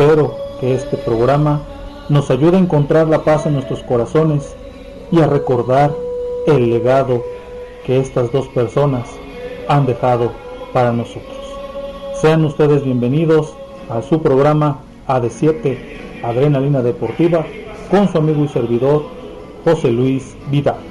[0.00, 1.60] Espero que este programa
[2.08, 4.56] nos ayude a encontrar la paz en nuestros corazones
[5.12, 5.94] y a recordar
[6.46, 7.22] el legado
[7.84, 9.06] que estas dos personas
[9.68, 10.32] han dejado
[10.72, 11.36] para nosotros.
[12.18, 13.52] Sean ustedes bienvenidos
[13.90, 15.76] a su programa AD7
[16.22, 17.44] Adrenalina Deportiva
[17.90, 19.02] con su amigo y servidor
[19.64, 20.89] José Luis Vidal.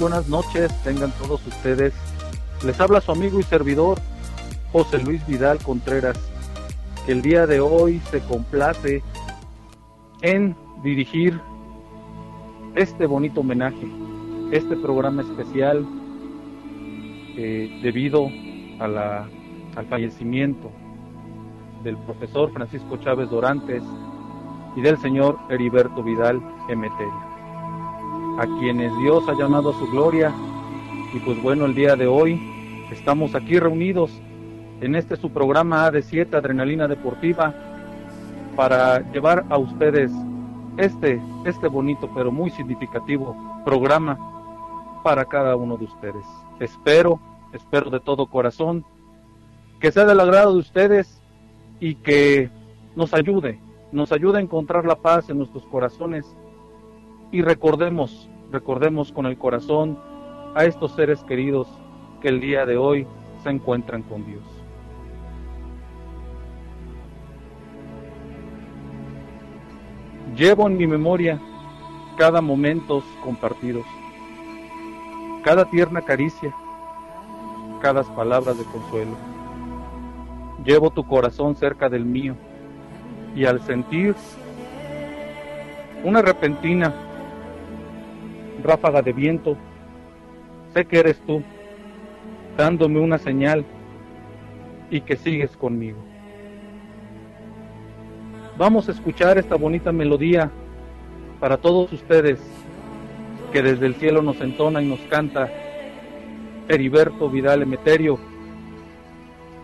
[0.00, 1.92] Buenas noches, tengan todos ustedes.
[2.64, 3.98] Les habla su amigo y servidor
[4.72, 6.18] José Luis Vidal Contreras,
[7.04, 9.02] que el día de hoy se complace
[10.22, 11.38] en dirigir
[12.76, 13.86] este bonito homenaje,
[14.52, 15.86] este programa especial
[17.36, 18.26] eh, debido
[18.78, 20.70] al fallecimiento
[21.84, 23.82] del profesor Francisco Chávez Dorantes
[24.76, 27.29] y del señor Heriberto Vidal Emeterio
[28.40, 30.32] a quienes Dios ha llamado a su gloria.
[31.12, 32.40] Y pues bueno, el día de hoy
[32.90, 34.10] estamos aquí reunidos
[34.80, 37.54] en este su programa AD7 Adrenalina Deportiva
[38.56, 40.10] para llevar a ustedes
[40.78, 43.36] este, este bonito pero muy significativo
[43.66, 44.18] programa
[45.04, 46.24] para cada uno de ustedes.
[46.60, 47.20] Espero,
[47.52, 48.86] espero de todo corazón
[49.80, 51.20] que sea del agrado de ustedes
[51.78, 52.48] y que
[52.96, 53.60] nos ayude,
[53.92, 56.24] nos ayude a encontrar la paz en nuestros corazones
[57.32, 59.98] y recordemos, recordemos con el corazón
[60.54, 61.68] a estos seres queridos
[62.20, 63.06] que el día de hoy
[63.42, 64.42] se encuentran con Dios.
[70.36, 71.40] Llevo en mi memoria
[72.16, 73.86] cada momento compartidos,
[75.44, 76.54] cada tierna caricia,
[77.80, 79.16] cada palabras de consuelo.
[80.64, 82.36] Llevo tu corazón cerca del mío
[83.34, 84.14] y al sentir
[86.04, 86.94] una repentina
[88.62, 89.56] ráfaga de viento,
[90.72, 91.42] sé que eres tú,
[92.56, 93.64] dándome una señal
[94.90, 95.98] y que sigues conmigo.
[98.58, 100.50] Vamos a escuchar esta bonita melodía
[101.38, 102.38] para todos ustedes
[103.52, 105.48] que desde el cielo nos entona y nos canta
[106.68, 108.18] Heriberto Vidal Emeterio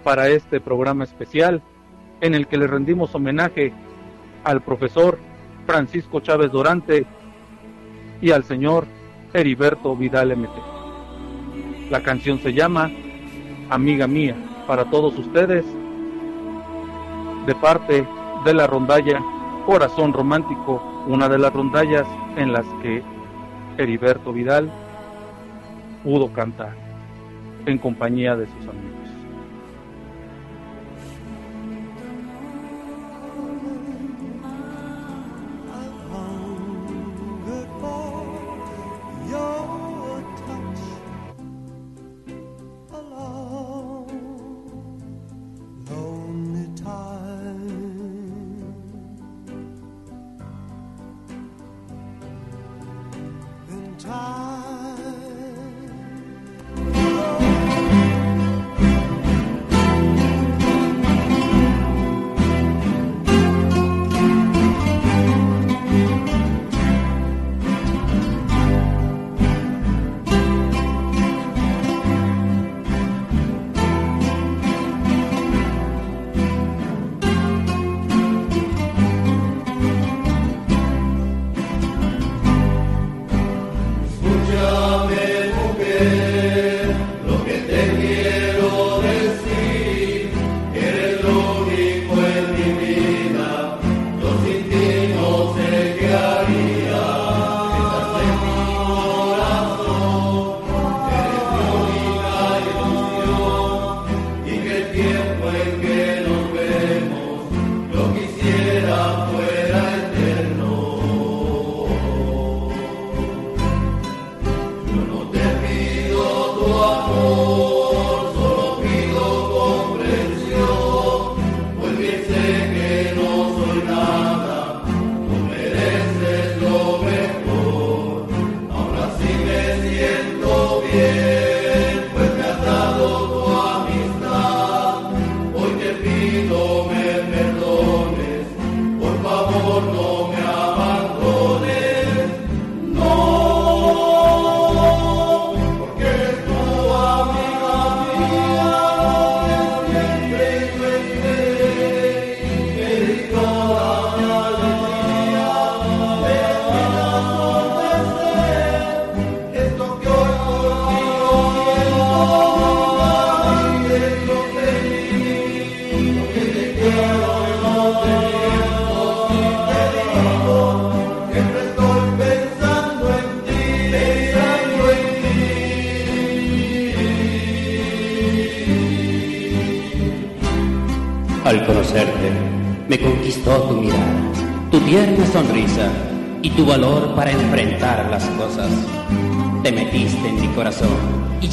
[0.02, 1.62] para este programa especial
[2.20, 3.72] en el que le rendimos homenaje
[4.44, 5.18] al profesor
[5.66, 7.06] Francisco Chávez Dorante
[8.20, 8.86] y al señor
[9.32, 11.90] Heriberto Vidal MT.
[11.90, 12.90] La canción se llama
[13.70, 15.64] Amiga Mía para todos ustedes
[17.46, 18.06] de parte
[18.44, 19.22] de la rondalla
[19.66, 22.06] Corazón Romántico, una de las rondallas
[22.36, 23.02] en las que
[23.78, 24.70] Heriberto Vidal
[26.02, 26.74] pudo cantar
[27.66, 28.95] en compañía de sus amigos.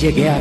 [0.03, 0.32] Y llegué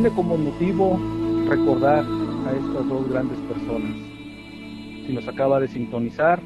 [0.00, 0.98] tiene como motivo
[1.46, 2.06] recordar
[2.46, 3.90] a estas dos grandes personas.
[5.06, 6.40] Si nos acaba de sintonizar,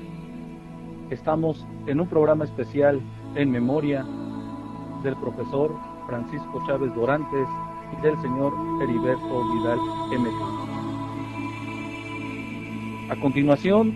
[1.11, 3.01] estamos en un programa especial
[3.37, 4.05] en memoria
[5.05, 5.73] del profesor
[6.09, 7.47] Francisco Chávez Dorantes
[7.97, 9.79] y del señor Heriberto Vidal
[10.13, 10.29] M.
[13.09, 13.95] A continuación,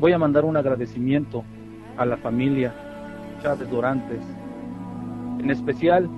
[0.00, 1.44] voy a mandar un agradecimiento
[1.98, 2.74] a la familia
[3.42, 4.22] Chávez Dorantes,
[5.40, 6.08] en especial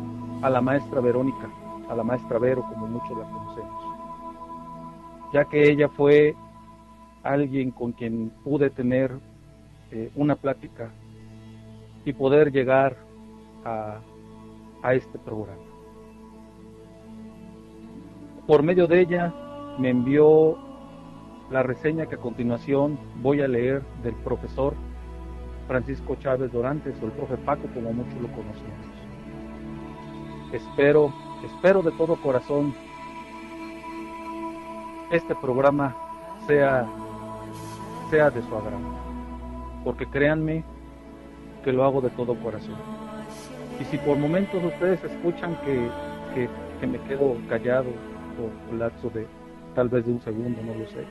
[0.43, 1.51] a la maestra Verónica,
[1.93, 3.85] a la maestra Vero, como muchos la conocemos,
[5.33, 6.35] ya que ella fue
[7.23, 9.13] alguien con quien pude tener
[9.91, 10.91] eh, una plática
[12.05, 12.97] y poder llegar
[13.65, 14.01] a,
[14.83, 15.63] a este programa.
[18.47, 19.35] Por medio de ella
[19.79, 20.59] me envió
[21.51, 24.75] la reseña que a continuación voy a leer del profesor
[25.69, 28.93] Francisco Chávez Dorantes o el profe Paco como muchos lo conocemos.
[30.53, 31.13] Espero
[31.45, 32.73] Espero de todo corazón
[35.11, 35.95] este programa
[36.47, 36.87] sea,
[38.11, 38.79] sea de su agrado,
[39.85, 40.65] porque créanme
[41.65, 42.77] que lo hago de todo corazón.
[43.81, 46.49] Y si por momentos ustedes escuchan que,
[46.81, 47.87] que, me quedo callado
[48.69, 49.27] por, lapso de
[49.75, 51.05] tal vez de un segundo, no lo sé,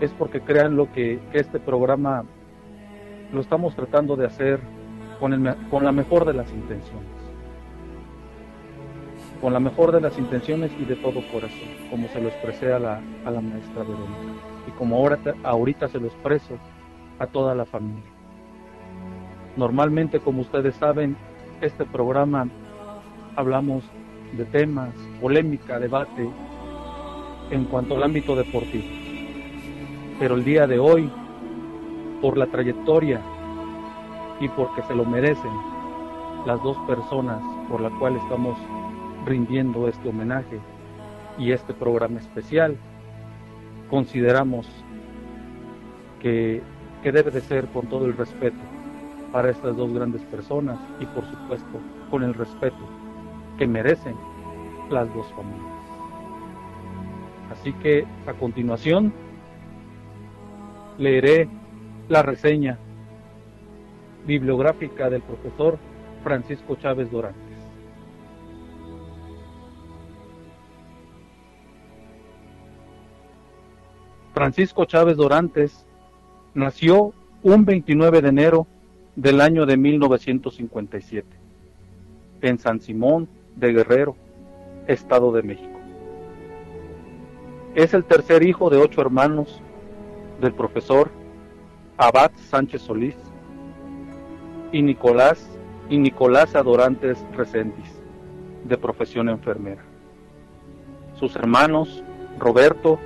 [0.00, 2.24] es porque créanlo que, que este programa
[3.32, 4.60] lo estamos tratando de hacer
[5.20, 7.15] con, el, con la mejor de las intenciones
[9.40, 12.78] con la mejor de las intenciones y de todo corazón, como se lo expresé a
[12.78, 16.58] la, maestra Verónica, y como ahora, ahorita se lo expreso
[17.18, 18.10] a toda la familia.
[19.56, 21.16] Normalmente, como ustedes saben,
[21.60, 22.48] este programa
[23.36, 23.84] hablamos
[24.36, 26.28] de temas, polémica, debate
[27.50, 28.84] en cuanto al ámbito deportivo.
[30.18, 31.10] Pero el día de hoy,
[32.20, 33.20] por la trayectoria
[34.40, 35.52] y porque se lo merecen
[36.46, 38.56] las dos personas por las cuales estamos
[39.26, 40.58] rindiendo este homenaje
[41.38, 42.76] y este programa especial,
[43.90, 44.66] consideramos
[46.20, 46.62] que,
[47.02, 48.56] que debe de ser con todo el respeto
[49.32, 51.80] para estas dos grandes personas y por supuesto
[52.10, 52.78] con el respeto
[53.58, 54.14] que merecen
[54.90, 55.76] las dos familias.
[57.50, 59.12] Así que a continuación
[60.98, 61.48] leeré
[62.08, 62.78] la reseña
[64.26, 65.78] bibliográfica del profesor
[66.22, 67.45] Francisco Chávez Dorán.
[74.36, 75.86] Francisco Chávez Dorantes
[76.52, 78.66] nació un 29 de enero
[79.14, 81.26] del año de 1957
[82.42, 84.14] en San Simón de Guerrero,
[84.88, 85.80] Estado de México.
[87.74, 89.62] Es el tercer hijo de ocho hermanos
[90.42, 91.10] del profesor
[91.96, 93.16] Abad Sánchez Solís
[94.70, 95.48] y Nicolás
[95.88, 97.90] y Nicolás Adorantes Recendis,
[98.64, 99.82] de profesión enfermera.
[101.18, 102.04] Sus hermanos
[102.38, 102.98] Roberto,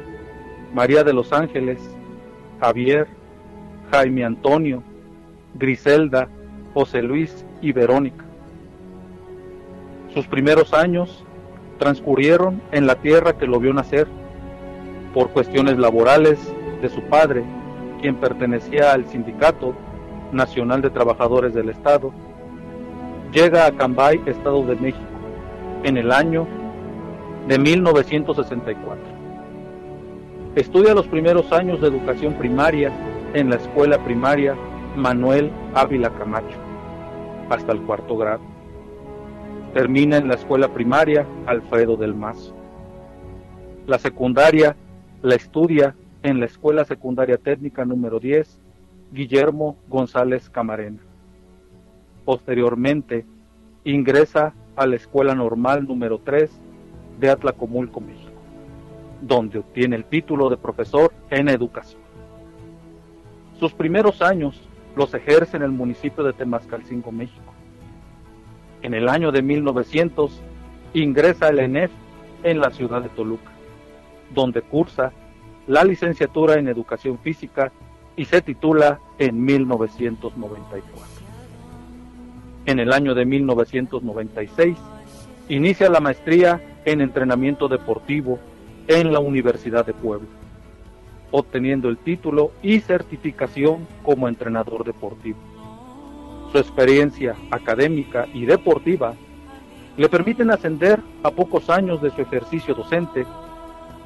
[0.73, 1.79] María de los Ángeles,
[2.61, 3.09] Javier,
[3.91, 4.83] Jaime Antonio,
[5.55, 6.29] Griselda,
[6.75, 8.25] José Luis y Verónica.
[10.15, 11.25] Sus primeros años
[11.79, 14.07] transcurrieron en la tierra que lo vio nacer,
[15.15, 16.39] por cuestiones laborales
[16.83, 17.43] de su padre,
[18.01, 19.75] quien pertenecía al Sindicato
[20.33, 22.13] Nacional de Trabajadores del Estado,
[23.33, 25.05] llega a Cambay, Estado de México,
[25.83, 26.47] en el año
[27.49, 29.20] de 1964.
[30.57, 32.91] Estudia los primeros años de educación primaria
[33.35, 34.57] en la escuela primaria
[34.97, 36.59] Manuel Ávila Camacho,
[37.49, 38.43] hasta el cuarto grado.
[39.75, 42.53] Termina en la escuela primaria Alfredo del Mazo.
[43.87, 44.75] La secundaria
[45.23, 48.59] la estudia en la Escuela Secundaria Técnica número 10,
[49.13, 50.99] Guillermo González Camarena.
[52.25, 53.25] Posteriormente,
[53.85, 56.51] ingresa a la Escuela Normal número 3
[57.21, 58.30] de Atlacomulco, México,
[59.21, 62.01] donde obtiene el título de profesor en educación.
[63.59, 64.61] Sus primeros años
[64.97, 67.53] los ejerce en el municipio de Temascalcingo, México.
[68.83, 70.41] En el año de 1900
[70.95, 71.91] ingresa al ENEF
[72.43, 73.51] en la ciudad de Toluca
[74.35, 75.13] donde cursa
[75.67, 77.73] la licenciatura en Educación Física
[78.17, 80.91] y se titula en 1994.
[82.67, 84.77] En el año de 1996
[85.49, 88.39] inicia la maestría en entrenamiento deportivo
[88.91, 90.27] en la Universidad de Puebla,
[91.31, 95.39] obteniendo el título y certificación como entrenador deportivo.
[96.51, 99.15] Su experiencia académica y deportiva
[99.97, 103.25] le permiten ascender a pocos años de su ejercicio docente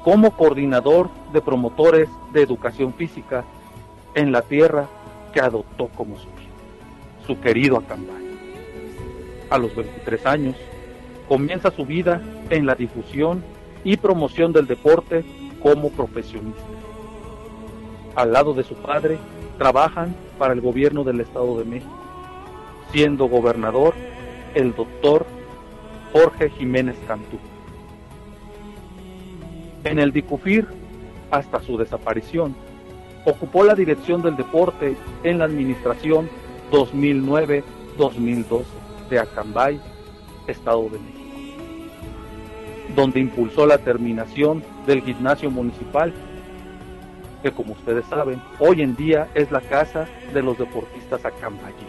[0.03, 3.43] como coordinador de promotores de educación física
[4.13, 4.85] en la tierra
[5.33, 6.29] que adoptó como suyo,
[7.25, 8.23] su querido Acambay.
[9.49, 10.55] A los 23 años,
[11.27, 13.43] comienza su vida en la difusión
[13.85, 15.23] y promoción del deporte
[15.63, 16.61] como profesionista.
[18.15, 19.17] Al lado de su padre,
[19.57, 21.95] trabajan para el gobierno del Estado de México,
[22.91, 23.93] siendo gobernador
[24.53, 25.25] el doctor
[26.11, 27.37] Jorge Jiménez Cantú
[29.85, 30.67] en el Dicufir,
[31.31, 32.55] hasta su desaparición,
[33.25, 36.29] ocupó la dirección del deporte en la administración
[36.71, 38.63] 2009-2012
[39.09, 39.79] de Acambay,
[40.47, 41.14] Estado de México,
[42.95, 46.13] donde impulsó la terminación del gimnasio municipal,
[47.41, 51.85] que como ustedes saben, hoy en día es la casa de los deportistas acambayenses.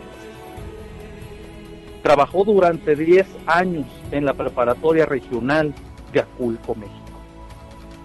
[2.03, 5.75] Trabajó durante 10 años en la preparatoria regional
[6.13, 7.07] de Aculco, México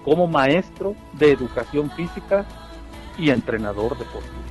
[0.04, 2.46] como maestro de educación física
[3.18, 4.42] y entrenador deportivo.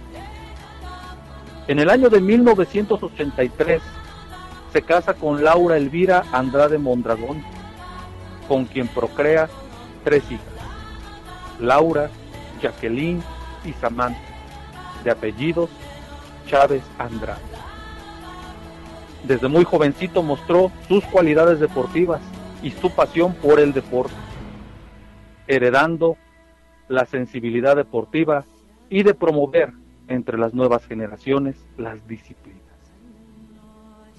[1.67, 3.83] En el año de 1983
[4.73, 7.43] se casa con Laura Elvira Andrade Mondragón,
[8.51, 9.49] con quien procrea
[10.03, 10.45] tres hijas,
[11.61, 12.11] Laura,
[12.61, 13.23] Jacqueline
[13.65, 14.19] y Samantha,
[15.05, 15.71] de apellidos
[16.49, 17.41] Chávez Andrade.
[19.23, 22.21] Desde muy jovencito mostró sus cualidades deportivas
[22.61, 24.17] y su pasión por el deporte
[25.47, 26.17] heredando
[26.89, 28.45] la sensibilidad deportiva
[28.89, 29.73] y de promover
[30.09, 32.61] entre las nuevas generaciones las disciplinas.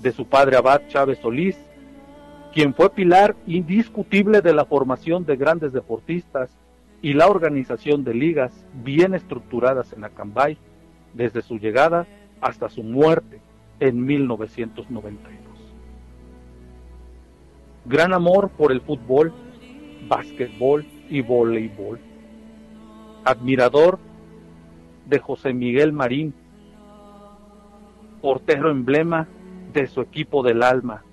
[0.01, 1.57] De su padre Abad Chávez Solís,
[2.53, 6.49] quien fue pilar indiscutible de la formación de grandes deportistas
[7.01, 10.57] y la organización de ligas bien estructuradas en Acambay,
[11.13, 12.07] desde su llegada
[12.41, 13.41] hasta su muerte
[13.79, 15.41] en 1992.
[17.85, 19.33] Gran amor por el fútbol,
[20.07, 21.99] básquetbol y voleibol.
[23.23, 23.99] Admirador
[25.07, 26.33] de José Miguel Marín,
[28.21, 29.27] portero emblema
[29.73, 31.03] de su equipo del alma,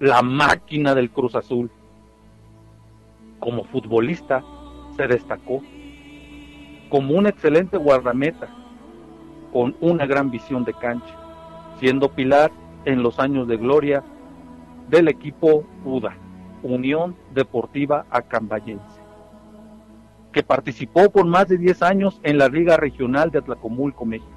[0.00, 1.70] la máquina del Cruz Azul.
[3.38, 4.42] Como futbolista
[4.96, 5.62] se destacó
[6.88, 8.48] como un excelente guardameta,
[9.52, 11.14] con una gran visión de cancha,
[11.78, 12.50] siendo pilar
[12.84, 14.02] en los años de gloria
[14.88, 16.16] del equipo UDA,
[16.62, 19.08] Unión Deportiva Acambayense
[20.32, 24.30] que participó por más de 10 años en la Liga Regional de Atlacomulco, México.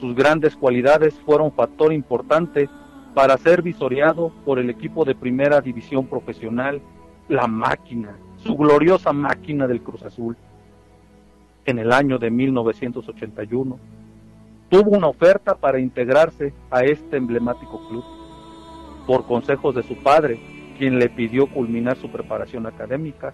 [0.00, 2.68] Sus grandes cualidades fueron factor importante
[3.14, 6.82] para ser visoreado por el equipo de primera división profesional,
[7.28, 10.36] la máquina, su gloriosa máquina del Cruz Azul.
[11.64, 13.78] En el año de 1981,
[14.68, 18.04] tuvo una oferta para integrarse a este emblemático club,
[19.06, 20.40] por consejos de su padre,
[20.76, 23.32] quien le pidió culminar su preparación académica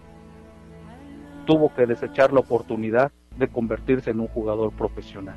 [1.50, 5.36] tuvo que desechar la oportunidad de convertirse en un jugador profesional.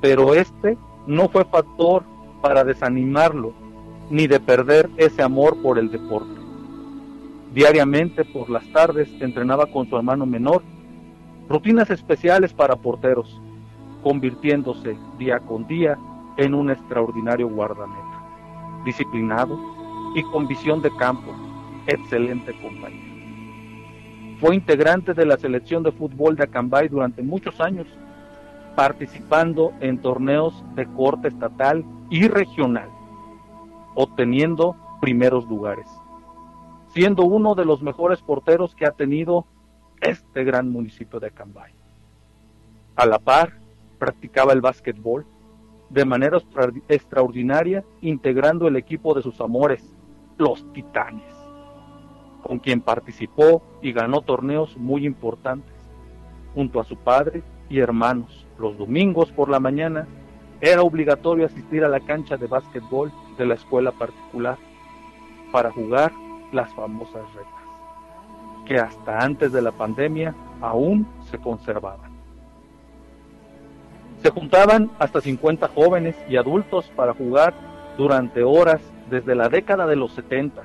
[0.00, 0.76] Pero este
[1.06, 2.02] no fue factor
[2.42, 3.54] para desanimarlo
[4.10, 6.38] ni de perder ese amor por el deporte.
[7.54, 10.62] Diariamente por las tardes entrenaba con su hermano menor
[11.48, 13.40] rutinas especiales para porteros,
[14.02, 15.96] convirtiéndose día con día
[16.36, 19.58] en un extraordinario guardameta, disciplinado
[20.14, 21.32] y con visión de campo,
[21.86, 23.12] excelente compañero.
[24.40, 27.86] Fue integrante de la selección de fútbol de Acambay durante muchos años,
[28.74, 32.88] participando en torneos de corte estatal y regional,
[33.94, 35.86] obteniendo primeros lugares,
[36.94, 39.46] siendo uno de los mejores porteros que ha tenido
[40.00, 41.72] este gran municipio de Acambay.
[42.96, 43.54] A la par,
[43.98, 45.24] practicaba el básquetbol
[45.90, 46.38] de manera
[46.88, 49.84] extraordinaria, integrando el equipo de sus amores,
[50.38, 51.42] los Titanes
[52.42, 55.72] con quien participó y ganó torneos muy importantes,
[56.54, 58.46] junto a su padre y hermanos.
[58.58, 60.06] Los domingos por la mañana
[60.60, 64.56] era obligatorio asistir a la cancha de básquetbol de la escuela particular
[65.50, 66.12] para jugar
[66.52, 72.12] las famosas retas, que hasta antes de la pandemia aún se conservaban.
[74.22, 77.54] Se juntaban hasta 50 jóvenes y adultos para jugar
[77.98, 80.62] durante horas desde la década de los 70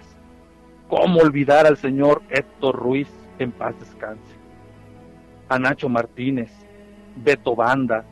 [0.90, 4.22] ¿Cómo olvidar al señor Héctor Ruiz en paz descanse?
[5.50, 6.50] A Nacho Martínez,
[7.24, 8.06] Beto Banda,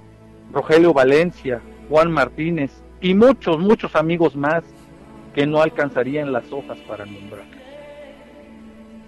[0.52, 4.64] Rogelio Valencia, Juan Martínez y muchos, muchos amigos más
[5.34, 7.44] que no alcanzarían las hojas para nombrar.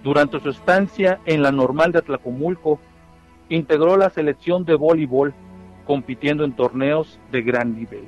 [0.04, 2.80] Durante su estancia en la normal de Atlacomulco,
[3.50, 5.34] integró la selección de voleibol,
[5.86, 8.08] compitiendo en torneos de gran nivel.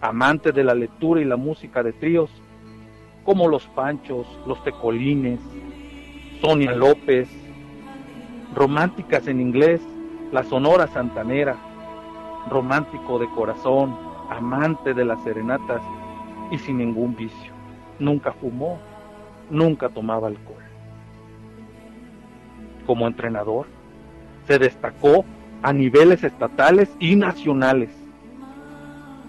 [0.00, 2.30] Amante de la lectura y la música de tríos,
[3.24, 5.40] como Los Panchos, Los Tecolines,
[6.40, 7.28] Sonia López,
[8.54, 9.80] románticas en inglés,
[10.32, 11.56] la Sonora Santanera,
[12.50, 13.96] romántico de corazón,
[14.30, 15.82] amante de las serenatas
[16.50, 17.52] y sin ningún vicio.
[17.98, 18.78] Nunca fumó,
[19.50, 20.62] nunca tomaba alcohol.
[22.86, 23.66] Como entrenador,
[24.46, 25.24] se destacó
[25.62, 27.90] a niveles estatales y nacionales.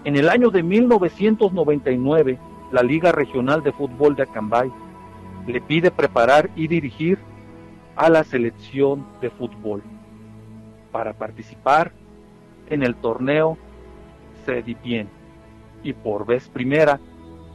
[0.04, 2.38] En el año de 1999
[2.72, 4.70] la Liga Regional de Fútbol de Acambay
[5.46, 7.18] le pide preparar y dirigir
[7.96, 9.82] a la selección de fútbol
[10.90, 11.92] para participar
[12.68, 13.56] en el torneo
[14.44, 15.08] Sedipien
[15.82, 17.00] y por vez primera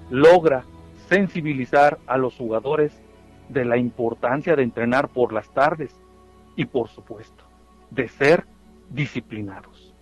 [0.09, 0.63] logra
[1.07, 3.01] sensibilizar a los jugadores
[3.49, 5.95] de la importancia de entrenar por las tardes
[6.55, 7.43] y por supuesto
[7.89, 8.45] de ser
[8.89, 9.93] disciplinados.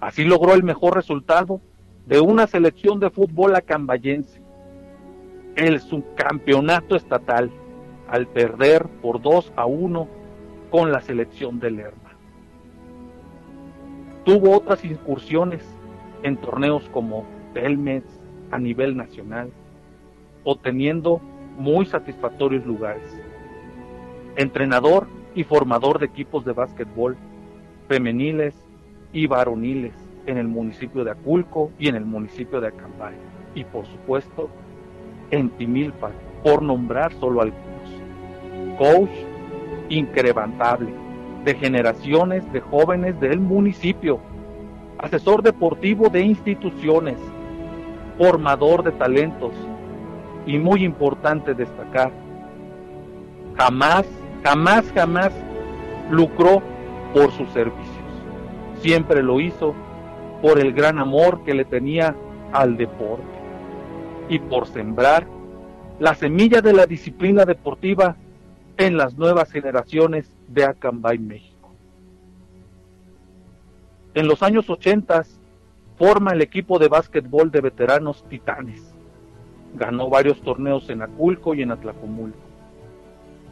[0.00, 1.60] Así logró el mejor resultado
[2.06, 4.40] de una selección de fútbol acambayense,
[5.56, 7.50] el subcampeonato estatal,
[8.08, 10.08] al perder por 2 a 1
[10.70, 12.07] con la selección de Lerma.
[14.24, 15.64] Tuvo otras incursiones
[16.22, 18.04] en torneos como Telmex
[18.50, 19.50] a nivel nacional,
[20.44, 21.20] obteniendo
[21.58, 23.20] muy satisfactorios lugares.
[24.36, 27.16] Entrenador y formador de equipos de básquetbol
[27.88, 28.54] femeniles
[29.12, 29.94] y varoniles
[30.26, 33.14] en el municipio de Aculco y en el municipio de Acambay.
[33.54, 34.50] Y por supuesto,
[35.30, 36.10] en Timilpa,
[36.44, 37.66] por nombrar solo algunos.
[38.78, 39.10] Coach
[39.88, 41.07] increvantable
[41.44, 44.20] de generaciones de jóvenes del municipio,
[44.98, 47.16] asesor deportivo de instituciones,
[48.16, 49.52] formador de talentos
[50.46, 52.10] y muy importante destacar,
[53.56, 54.06] jamás,
[54.44, 55.32] jamás, jamás
[56.10, 56.62] lucró
[57.14, 57.86] por sus servicios.
[58.80, 59.74] Siempre lo hizo
[60.42, 62.14] por el gran amor que le tenía
[62.52, 63.24] al deporte
[64.28, 65.26] y por sembrar
[65.98, 68.16] la semilla de la disciplina deportiva
[68.76, 71.70] en las nuevas generaciones de Acambay, México.
[74.14, 75.24] En los años 80
[75.96, 78.94] forma el equipo de básquetbol de veteranos Titanes.
[79.74, 82.38] Ganó varios torneos en Aculco y en Atlacomulco.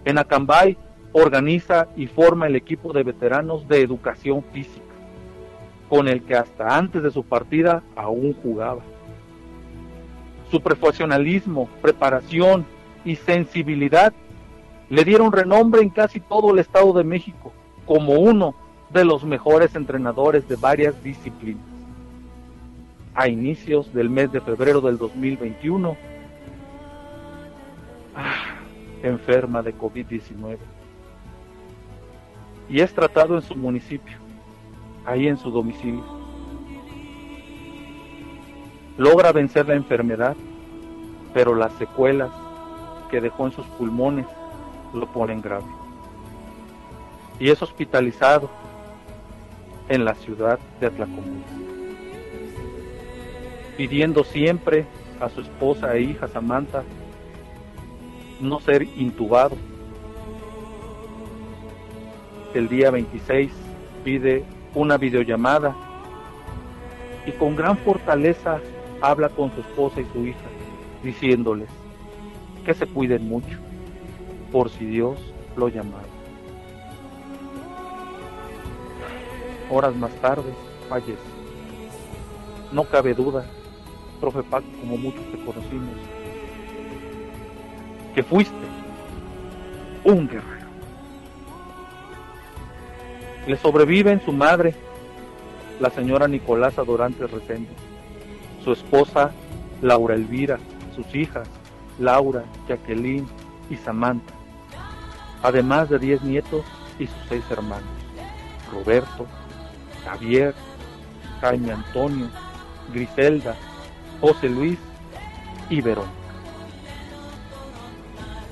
[0.04, 0.76] En Acambay
[1.12, 4.86] organiza y forma el equipo de veteranos de educación física
[5.88, 8.82] con el que hasta antes de su partida aún jugaba.
[10.50, 12.66] Su profesionalismo, preparación
[13.04, 14.12] y sensibilidad
[14.88, 17.52] le dieron renombre en casi todo el Estado de México
[17.84, 18.54] como uno
[18.90, 21.64] de los mejores entrenadores de varias disciplinas.
[23.14, 25.96] A inicios del mes de febrero del 2021,
[28.14, 28.34] ah,
[29.02, 30.58] enferma de COVID-19
[32.68, 34.16] y es tratado en su municipio
[35.04, 36.04] ahí en su domicilio.
[38.98, 40.36] Logra vencer la enfermedad,
[41.32, 42.30] pero las secuelas
[43.10, 44.26] que dejó en sus pulmones
[44.96, 45.64] lo ponen grave.
[47.38, 48.48] y es hospitalizado
[49.88, 51.50] en la ciudad de Atlacomulco,
[53.76, 54.86] pidiendo siempre
[55.20, 56.82] a su esposa e hija Samantha
[58.40, 59.56] no ser intubado.
[62.54, 63.52] El día 26
[64.04, 65.74] pide una videollamada
[67.26, 68.60] y con gran fortaleza
[69.00, 70.48] habla con su esposa y su hija,
[71.02, 71.68] diciéndoles
[72.64, 73.58] que se cuiden mucho,
[74.56, 75.18] por si Dios
[75.54, 76.08] lo llamara.
[79.68, 80.50] Horas más tarde
[80.88, 81.18] fallece.
[82.72, 83.44] No cabe duda,
[84.18, 85.94] profe Paco, como muchos te conocimos,
[88.14, 88.54] que fuiste
[90.04, 90.68] un guerrero.
[93.46, 94.74] Le sobreviven su madre,
[95.80, 97.74] la señora Nicolasa Dorantes Resende,
[98.64, 99.32] su esposa
[99.82, 100.58] Laura Elvira,
[100.94, 101.46] sus hijas
[101.98, 103.26] Laura, Jacqueline
[103.68, 104.35] y Samantha,
[105.42, 106.64] además de 10 nietos
[106.98, 107.88] y sus seis hermanos,
[108.72, 109.26] Roberto,
[110.04, 110.54] Javier,
[111.40, 112.28] Jaime Antonio,
[112.92, 113.54] Griselda,
[114.20, 114.78] José Luis
[115.68, 116.08] y Verón.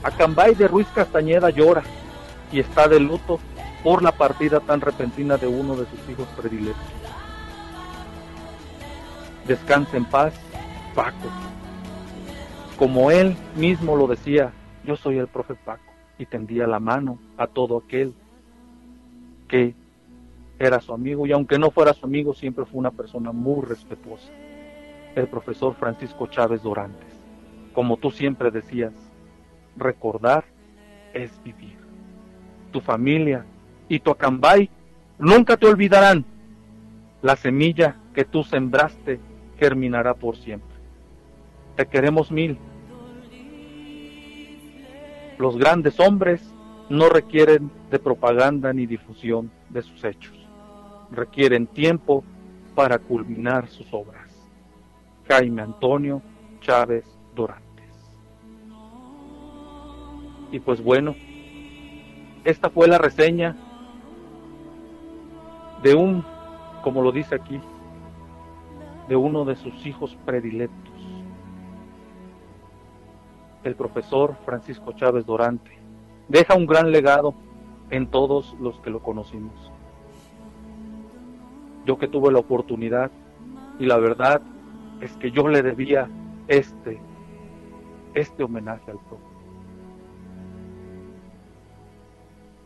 [0.02, 1.82] Acambay de Ruiz Castañeda llora
[2.52, 3.40] y está de luto
[3.82, 6.84] por la partida tan repentina de uno de sus hijos predilectos.
[9.46, 10.34] Descansa en paz,
[10.94, 11.28] Paco.
[12.78, 14.52] Como él mismo lo decía,
[14.84, 18.14] yo soy el profe Paco y tendía la mano a todo aquel
[19.48, 19.74] que
[20.58, 24.30] era su amigo y aunque no fuera su amigo siempre fue una persona muy respetuosa.
[25.14, 27.14] El profesor Francisco Chávez Dorantes.
[27.72, 28.92] Como tú siempre decías,
[29.76, 30.44] recordar
[31.12, 31.76] es vivir.
[32.72, 33.44] Tu familia
[33.88, 34.70] y tu acambay
[35.18, 36.24] nunca te olvidarán.
[37.22, 39.20] La semilla que tú sembraste
[39.58, 40.74] germinará por siempre.
[41.76, 42.58] Te queremos mil.
[45.38, 46.54] Los grandes hombres
[46.88, 50.34] no requieren de propaganda ni difusión de sus hechos.
[51.10, 52.24] Requieren tiempo
[52.74, 54.30] para culminar sus obras.
[55.28, 56.22] Jaime Antonio
[56.60, 57.64] Chávez Dorantes.
[60.52, 61.14] Y pues bueno,
[62.44, 63.56] esta fue la reseña
[65.82, 66.24] de un,
[66.82, 67.60] como lo dice aquí,
[69.08, 70.93] de uno de sus hijos predilectos,
[73.64, 75.72] el profesor Francisco Chávez Dorante.
[76.28, 77.34] Deja un gran legado
[77.90, 79.72] en todos los que lo conocimos.
[81.86, 83.10] Yo que tuve la oportunidad
[83.78, 84.40] y la verdad
[85.00, 86.08] es que yo le debía
[86.48, 87.00] este,
[88.14, 89.24] este homenaje al profe.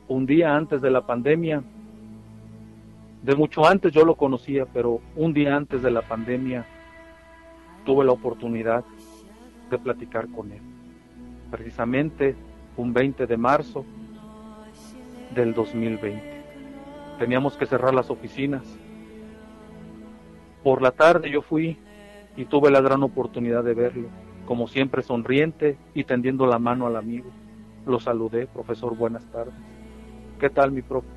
[0.08, 1.62] Un día antes de la pandemia,
[3.22, 6.64] de mucho antes yo lo conocía, pero un día antes de la pandemia
[7.84, 8.84] tuve la oportunidad
[9.70, 10.67] de platicar con él.
[11.50, 12.37] Precisamente
[12.76, 13.84] un 20 de marzo
[15.34, 16.42] del 2020.
[17.18, 18.62] Teníamos que cerrar las oficinas.
[20.62, 21.78] Por la tarde yo fui
[22.37, 24.08] y tuve la gran oportunidad de verlo,
[24.46, 27.30] como siempre sonriente y tendiendo la mano al amigo.
[27.87, 29.54] Lo saludé, profesor, buenas tardes.
[30.38, 31.08] ¿Qué tal mi profe?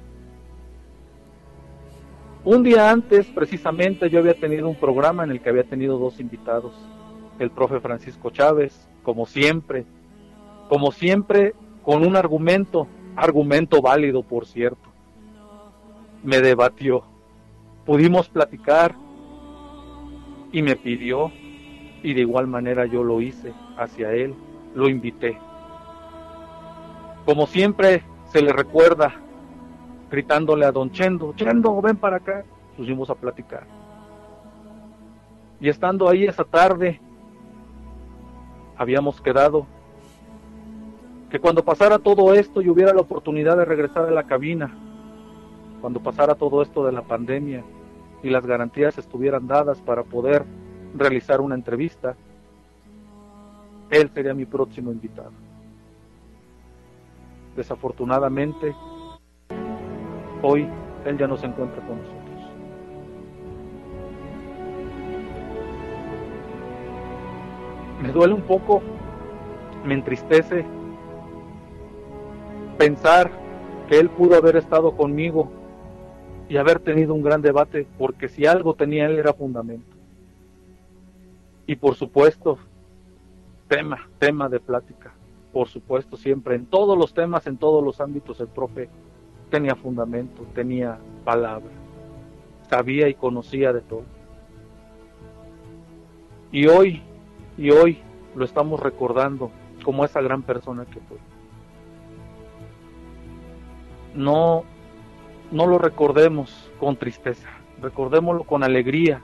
[2.43, 6.19] Un día antes, precisamente, yo había tenido un programa en el que había tenido dos
[6.19, 6.73] invitados.
[7.37, 9.85] El profe Francisco Chávez, como siempre,
[10.71, 11.53] como siempre,
[11.83, 14.87] con un argumento, argumento válido, por cierto.
[16.23, 17.03] Me debatió.
[17.85, 18.95] Pudimos platicar
[20.53, 21.29] y me pidió,
[22.01, 24.33] y de igual manera yo lo hice hacia él,
[24.73, 25.37] lo invité.
[27.25, 29.13] Como siempre se le recuerda
[30.09, 32.45] gritándole a don Chendo, Chendo, ven para acá.
[32.77, 33.67] Pusimos a platicar.
[35.59, 37.01] Y estando ahí esa tarde,
[38.77, 39.67] habíamos quedado
[41.31, 44.71] que cuando pasara todo esto y hubiera la oportunidad de regresar a la cabina,
[45.79, 47.63] cuando pasara todo esto de la pandemia
[48.21, 50.45] y las garantías estuvieran dadas para poder
[50.93, 52.15] realizar una entrevista,
[53.89, 55.31] él sería mi próximo invitado.
[57.55, 58.75] Desafortunadamente,
[60.43, 60.67] Hoy
[61.05, 62.21] Él ya no se encuentra con nosotros.
[68.01, 68.81] Me duele un poco,
[69.85, 70.65] me entristece
[72.81, 73.29] pensar
[73.87, 75.51] que Él pudo haber estado conmigo
[76.49, 79.95] y haber tenido un gran debate, porque si algo tenía Él era fundamento.
[81.67, 82.57] Y por supuesto,
[83.67, 85.13] tema, tema de plática,
[85.53, 88.89] por supuesto, siempre, en todos los temas, en todos los ámbitos, el profe
[89.51, 91.69] tenía fundamento, tenía palabra,
[92.67, 94.05] sabía y conocía de todo.
[96.51, 97.03] Y hoy,
[97.59, 97.99] y hoy
[98.35, 99.51] lo estamos recordando
[99.83, 101.30] como esa gran persona que fue.
[104.15, 104.63] No,
[105.51, 107.49] no lo recordemos con tristeza,
[107.81, 109.21] recordémoslo con alegría,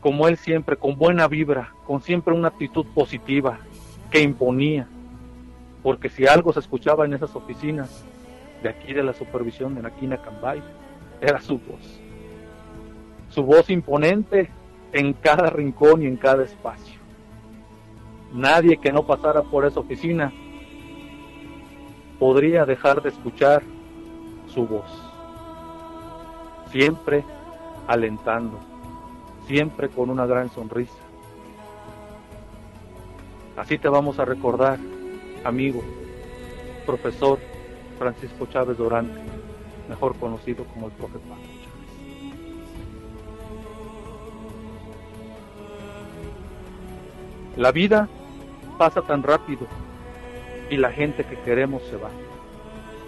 [0.00, 3.58] como él siempre, con buena vibra, con siempre una actitud positiva
[4.10, 4.86] que imponía,
[5.82, 8.04] porque si algo se escuchaba en esas oficinas
[8.62, 10.62] de aquí de la supervisión de la Quina Cambay,
[11.20, 12.00] era su voz.
[13.30, 14.50] Su voz imponente
[14.92, 17.00] en cada rincón y en cada espacio.
[18.32, 20.32] Nadie que no pasara por esa oficina
[22.22, 23.64] podría dejar de escuchar
[24.46, 24.86] su voz.
[26.70, 27.24] Siempre
[27.88, 28.60] alentando,
[29.48, 30.94] siempre con una gran sonrisa.
[33.56, 34.78] Así te vamos a recordar,
[35.42, 35.82] amigo,
[36.86, 37.40] profesor
[37.98, 39.18] Francisco Chávez Dorante,
[39.88, 41.76] mejor conocido como el profe Paco Chávez.
[47.56, 48.08] La vida
[48.78, 49.66] pasa tan rápido
[50.72, 52.08] y la gente que queremos se va.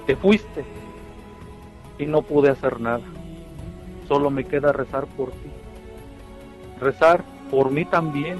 [0.07, 0.66] Te fuiste
[1.98, 3.05] y no pude hacer nada.
[4.07, 5.48] Solo me queda rezar por ti.
[6.79, 8.37] Rezar por mí también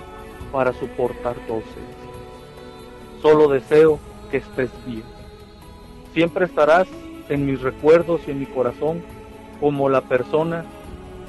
[0.53, 1.81] para soportar todo esto.
[3.23, 3.99] Solo deseo
[4.31, 5.05] que estés bien.
[6.13, 6.87] Siempre estarás
[7.31, 9.03] en mis recuerdos y en mi corazón
[9.59, 10.67] como la persona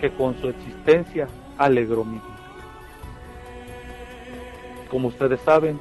[0.01, 2.39] que con su existencia alegró mi vida.
[4.91, 5.79] Como ustedes saben,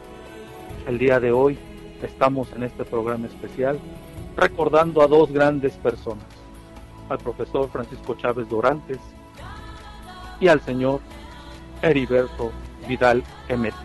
[0.86, 1.58] el día de hoy
[2.04, 3.78] estamos en este programa especial
[4.36, 6.24] recordando a dos grandes personas,
[7.08, 8.98] al profesor Francisco Chávez Dorantes
[10.40, 11.00] y al señor
[11.82, 12.50] Heriberto
[12.88, 13.76] Vidal Emete,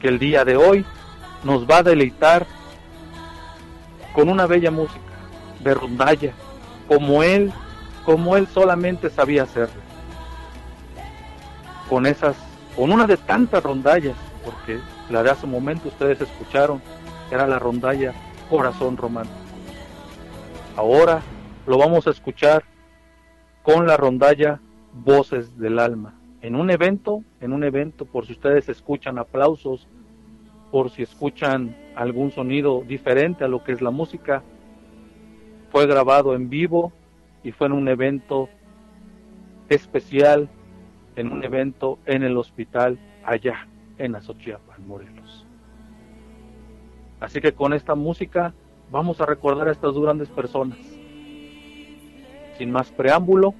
[0.00, 0.84] que el día de hoy
[1.44, 2.46] nos va a deleitar
[4.12, 5.00] con una bella música
[5.62, 6.32] de rondalla,
[6.88, 7.52] como él,
[8.04, 9.82] como él solamente sabía hacerlo.
[11.88, 12.36] Con esas,
[12.74, 16.82] con una de tantas rondallas, porque la de hace un momento ustedes escucharon,
[17.30, 18.12] era la rondalla
[18.50, 19.36] Corazón Romántico.
[20.76, 21.22] Ahora
[21.66, 22.64] lo vamos a escuchar
[23.62, 24.60] con la rondalla
[24.92, 26.14] Voces del Alma.
[26.42, 29.86] En un evento, en un evento, por si ustedes escuchan aplausos,
[30.70, 34.42] por si escuchan algún sonido diferente a lo que es la música,
[35.70, 36.92] fue grabado en vivo
[37.42, 38.48] y fue en un evento
[39.68, 40.48] especial,
[41.14, 43.66] en un evento en el hospital allá
[43.98, 45.46] en Azochiapan, Morelos.
[47.20, 48.54] Así que con esta música
[48.90, 50.78] vamos a recordar a estas dos grandes personas.
[52.58, 53.54] Sin más preámbulo,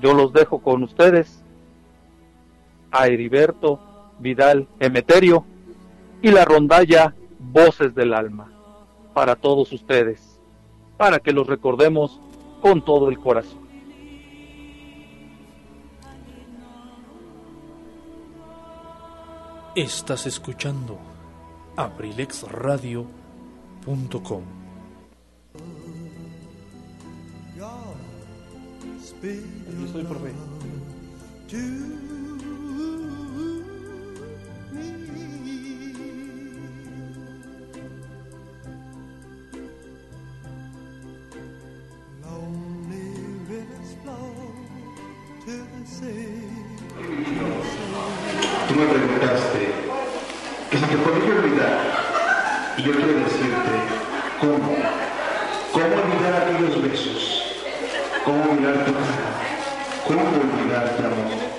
[0.00, 1.44] yo los dejo con ustedes
[2.90, 3.80] a Heriberto
[4.18, 5.44] Vidal Emeterio
[6.22, 8.52] y la rondalla Voces del Alma
[9.14, 10.40] para todos ustedes,
[10.96, 12.20] para que los recordemos
[12.60, 13.69] con todo el corazón.
[19.76, 20.98] Estás escuchando
[21.76, 24.42] abrilexradio.com.
[29.22, 30.32] Aquí estoy, profe.
[48.68, 49.59] Tú me preguntaste
[50.80, 51.78] que si te podía olvidar,
[52.78, 53.70] y yo quiero decirte
[54.40, 54.76] cómo,
[55.72, 57.42] cómo olvidar aquellos besos,
[58.24, 59.30] cómo olvidar tu cara,
[60.06, 61.49] cómo olvidar tu amor.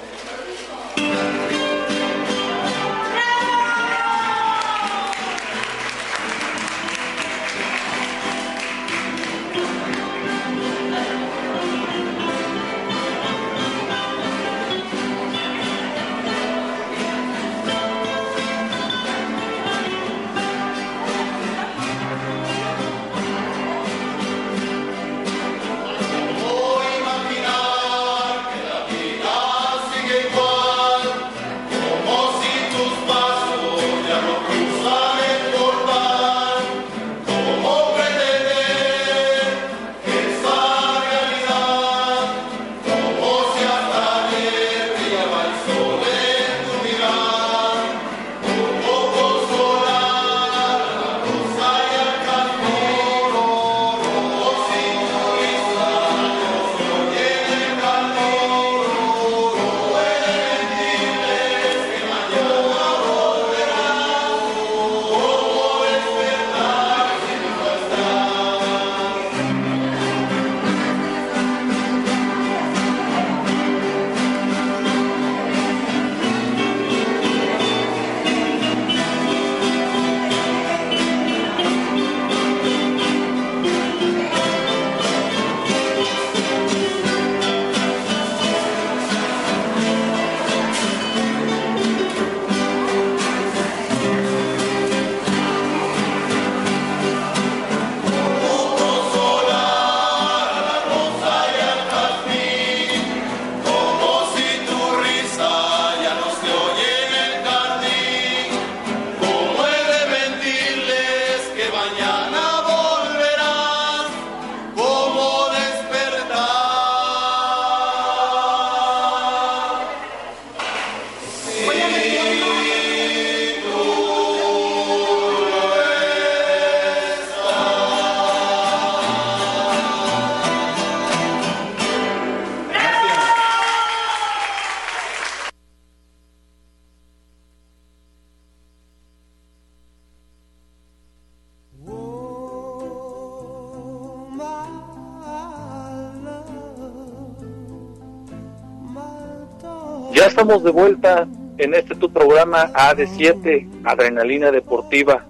[150.60, 155.26] De vuelta en este tu programa AD7, Adrenalina Deportiva,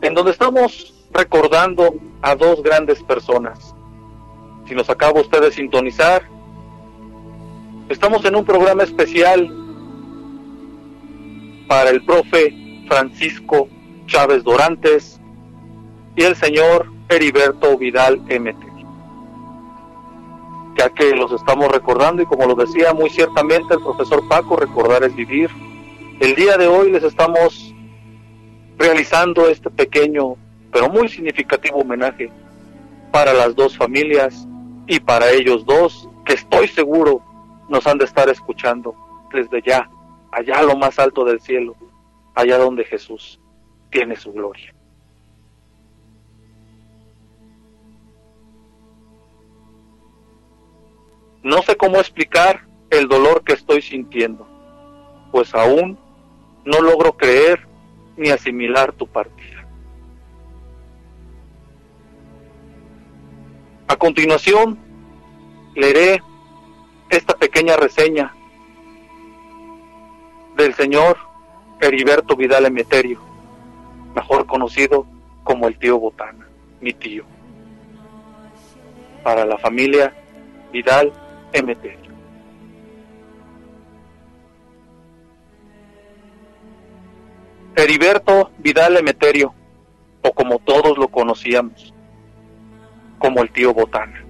[0.00, 3.74] en donde estamos recordando a dos grandes personas.
[4.66, 6.22] Si nos acaba usted de sintonizar,
[7.90, 9.52] estamos en un programa especial
[11.68, 13.68] para el profe Francisco
[14.06, 15.20] Chávez Dorantes
[16.16, 18.65] y el señor Heriberto Vidal MT
[20.90, 25.14] que los estamos recordando y como lo decía muy ciertamente el profesor Paco, recordar es
[25.14, 25.50] vivir.
[26.20, 27.74] El día de hoy les estamos
[28.78, 30.36] realizando este pequeño
[30.72, 32.30] pero muy significativo homenaje
[33.10, 34.46] para las dos familias
[34.86, 37.22] y para ellos dos que estoy seguro
[37.70, 38.94] nos han de estar escuchando
[39.32, 39.88] desde ya,
[40.32, 41.74] allá a lo más alto del cielo,
[42.34, 43.40] allá donde Jesús
[43.90, 44.75] tiene su gloria.
[51.46, 54.48] No sé cómo explicar el dolor que estoy sintiendo,
[55.30, 55.96] pues aún
[56.64, 57.68] no logro creer
[58.16, 59.64] ni asimilar tu partida.
[63.86, 64.76] A continuación,
[65.76, 66.20] leeré
[67.10, 68.34] esta pequeña reseña
[70.56, 71.16] del señor
[71.80, 73.20] Heriberto Vidal Emeterio,
[74.16, 75.06] mejor conocido
[75.44, 76.48] como el tío Botana,
[76.80, 77.24] mi tío.
[79.22, 80.12] Para la familia
[80.72, 81.12] Vidal
[81.52, 82.10] Emeterio.
[87.76, 89.54] Heriberto Vidal Emeterio,
[90.22, 91.92] o como todos lo conocíamos,
[93.18, 94.24] como el tío Botana.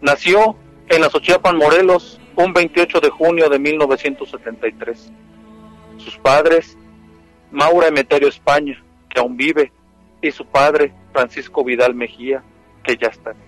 [0.00, 0.56] Nació
[0.88, 5.12] en las Ochiapan, Morelos, un 28 de junio de 1973.
[5.96, 6.76] Sus padres,
[7.50, 9.72] Maura Emeterio España, que aún vive,
[10.22, 12.42] y su padre, Francisco Vidal Mejía,
[12.82, 13.38] que ya está en.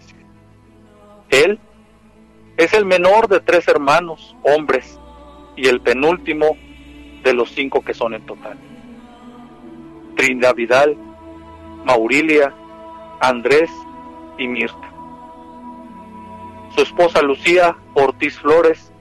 [1.31, 1.61] Él
[2.57, 4.99] es el menor de tres hermanos, hombres,
[5.57, 6.57] y el penúltimo
[7.23, 8.59] de los cinco que son en total.
[10.17, 10.97] Trinda Vidal,
[11.85, 12.55] Maurilia,
[13.21, 13.71] Andrés
[14.39, 14.93] y Mirta.
[16.75, 18.93] Su esposa Lucía Ortiz Flores,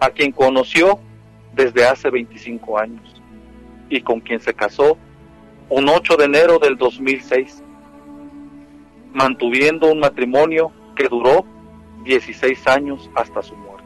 [0.00, 0.98] a quien conoció
[1.54, 3.22] desde hace 25 años
[3.88, 4.98] y con quien se casó
[5.68, 7.62] un 8 de enero del 2006,
[9.12, 11.46] mantuviendo un matrimonio que duró
[12.04, 13.84] 16 años hasta su muerte.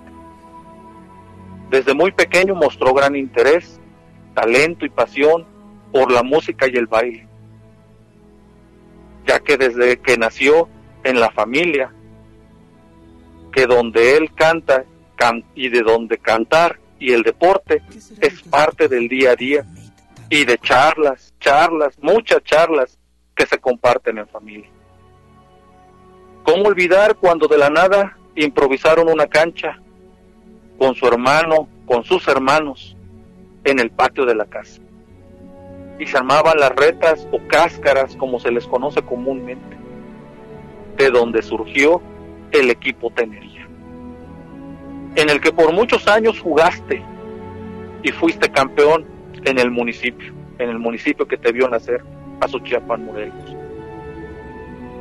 [1.70, 3.80] Desde muy pequeño mostró gran interés,
[4.34, 5.46] talento y pasión
[5.92, 7.26] por la música y el baile,
[9.26, 10.68] ya que desde que nació
[11.04, 11.92] en la familia,
[13.52, 14.84] que donde él canta
[15.54, 17.82] y de donde cantar y el deporte
[18.20, 19.66] es parte del día a día
[20.30, 22.98] y de charlas, charlas, muchas charlas
[23.34, 24.70] que se comparten en familia.
[26.49, 29.78] ¿Cómo olvidar cuando de la nada improvisaron una cancha
[30.78, 32.96] con su hermano, con sus hermanos,
[33.64, 34.80] en el patio de la casa?
[35.99, 39.76] Y se armaban las retas o cáscaras, como se les conoce comúnmente,
[40.96, 42.01] de donde surgió
[42.53, 43.68] el equipo Tenería,
[45.16, 47.05] en el que por muchos años jugaste
[48.03, 49.05] y fuiste campeón
[49.44, 52.03] en el municipio, en el municipio que te vio nacer,
[52.40, 53.55] a Suchiapan, Morelos,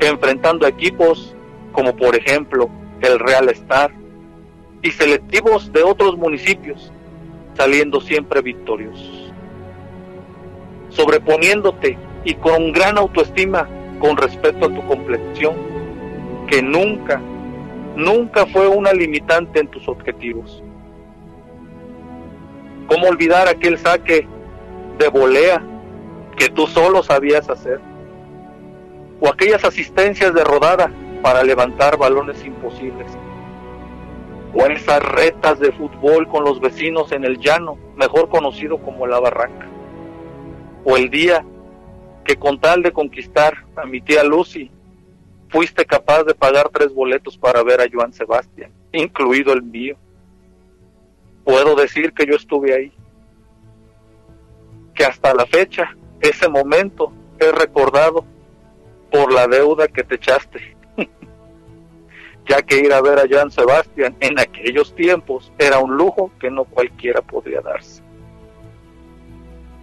[0.02, 1.37] enfrentando equipos
[1.78, 2.72] como por ejemplo
[3.02, 3.92] el Real Star,
[4.82, 6.92] y selectivos de otros municipios,
[7.54, 9.32] saliendo siempre victoriosos.
[10.90, 13.70] Sobreponiéndote y con gran autoestima
[14.00, 15.54] con respecto a tu complexión,
[16.48, 17.22] que nunca,
[17.96, 20.64] nunca fue una limitante en tus objetivos.
[22.88, 24.28] ¿Cómo olvidar aquel saque
[24.98, 25.62] de volea
[26.38, 27.80] que tú solo sabías hacer?
[29.20, 33.08] O aquellas asistencias de rodada para levantar balones imposibles.
[34.54, 39.20] O esas retas de fútbol con los vecinos en el llano, mejor conocido como la
[39.20, 39.68] barranca.
[40.84, 41.46] O el día
[42.24, 44.70] que con tal de conquistar a mi tía Lucy,
[45.50, 49.96] fuiste capaz de pagar tres boletos para ver a Joan Sebastián, incluido el mío.
[51.44, 52.92] Puedo decir que yo estuve ahí.
[54.94, 58.26] Que hasta la fecha ese momento es recordado
[59.12, 60.77] por la deuda que te echaste.
[62.48, 66.50] Ya que ir a ver a Joan Sebastián en aquellos tiempos era un lujo que
[66.50, 68.02] no cualquiera podría darse.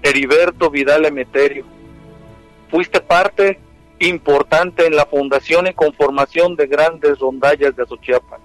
[0.02, 1.64] Heriberto Vidal Emeterio,
[2.70, 3.58] fuiste parte
[3.98, 8.40] importante en la fundación y conformación de grandes rondallas de Azochiapan.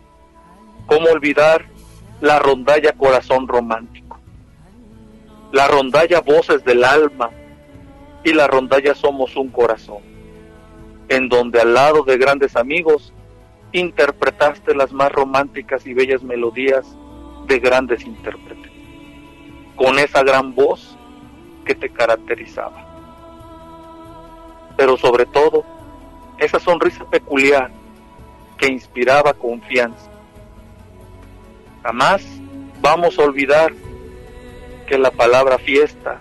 [0.85, 1.65] ¿Cómo olvidar
[2.21, 4.19] la rondalla Corazón Romántico?
[5.51, 7.31] La rondalla Voces del Alma
[8.23, 10.01] y la rondalla Somos un Corazón,
[11.09, 13.13] en donde al lado de grandes amigos
[13.71, 16.85] interpretaste las más románticas y bellas melodías
[17.47, 18.71] de grandes intérpretes,
[19.75, 20.97] con esa gran voz
[21.65, 22.85] que te caracterizaba.
[24.77, 25.63] Pero sobre todo,
[26.37, 27.71] esa sonrisa peculiar
[28.57, 30.09] que inspiraba confianza.
[31.83, 32.25] Jamás
[32.81, 33.73] vamos a olvidar
[34.87, 36.19] que la palabra fiesta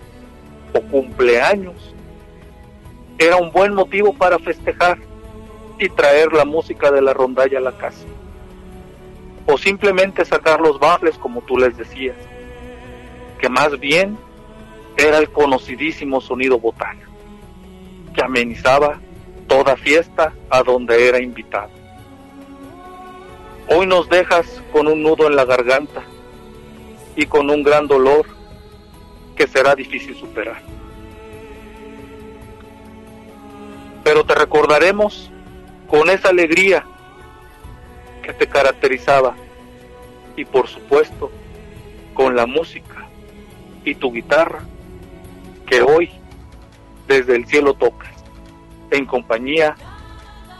[0.73, 1.95] o cumpleaños
[3.17, 4.99] era un buen motivo para festejar
[5.79, 8.05] y traer la música de la rondalla a la casa.
[9.45, 12.17] O simplemente sacar los baffles como tú les decías,
[13.39, 14.17] que más bien
[14.97, 17.07] era el conocidísimo sonido botana,
[18.13, 18.99] que amenizaba
[19.47, 21.71] toda fiesta a donde era invitado.
[23.69, 26.03] Hoy nos dejas con un nudo en la garganta
[27.15, 28.25] y con un gran dolor
[29.35, 30.61] que será difícil superar.
[34.03, 35.31] Pero te recordaremos
[35.89, 36.85] con esa alegría
[38.21, 39.35] que te caracterizaba.
[40.35, 41.31] Y por supuesto
[42.13, 43.07] con la música
[43.83, 44.63] y tu guitarra
[45.65, 46.11] que hoy
[47.07, 48.09] desde el cielo tocas
[48.91, 49.75] en compañía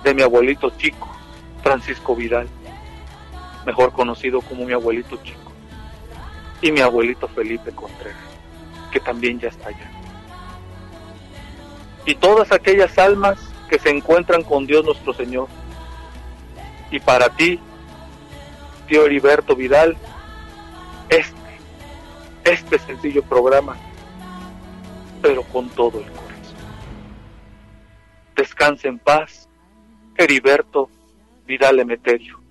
[0.03, 1.07] de mi abuelito chico
[1.63, 2.47] Francisco Vidal
[3.65, 5.51] mejor conocido como mi abuelito chico
[6.61, 8.17] y mi abuelito Felipe Contreras
[8.91, 9.91] que también ya está allá.
[12.05, 15.47] Y todas aquellas almas que se encuentran con Dios nuestro Señor.
[16.91, 17.57] Y para ti,
[18.87, 19.95] tío Heriberto Vidal,
[21.09, 21.37] este,
[22.43, 23.77] este sencillo programa,
[25.21, 26.25] pero con todo el corazón.
[28.35, 29.47] Descanse en paz,
[30.17, 30.89] Heriberto
[31.45, 32.41] Vidal Emeterio,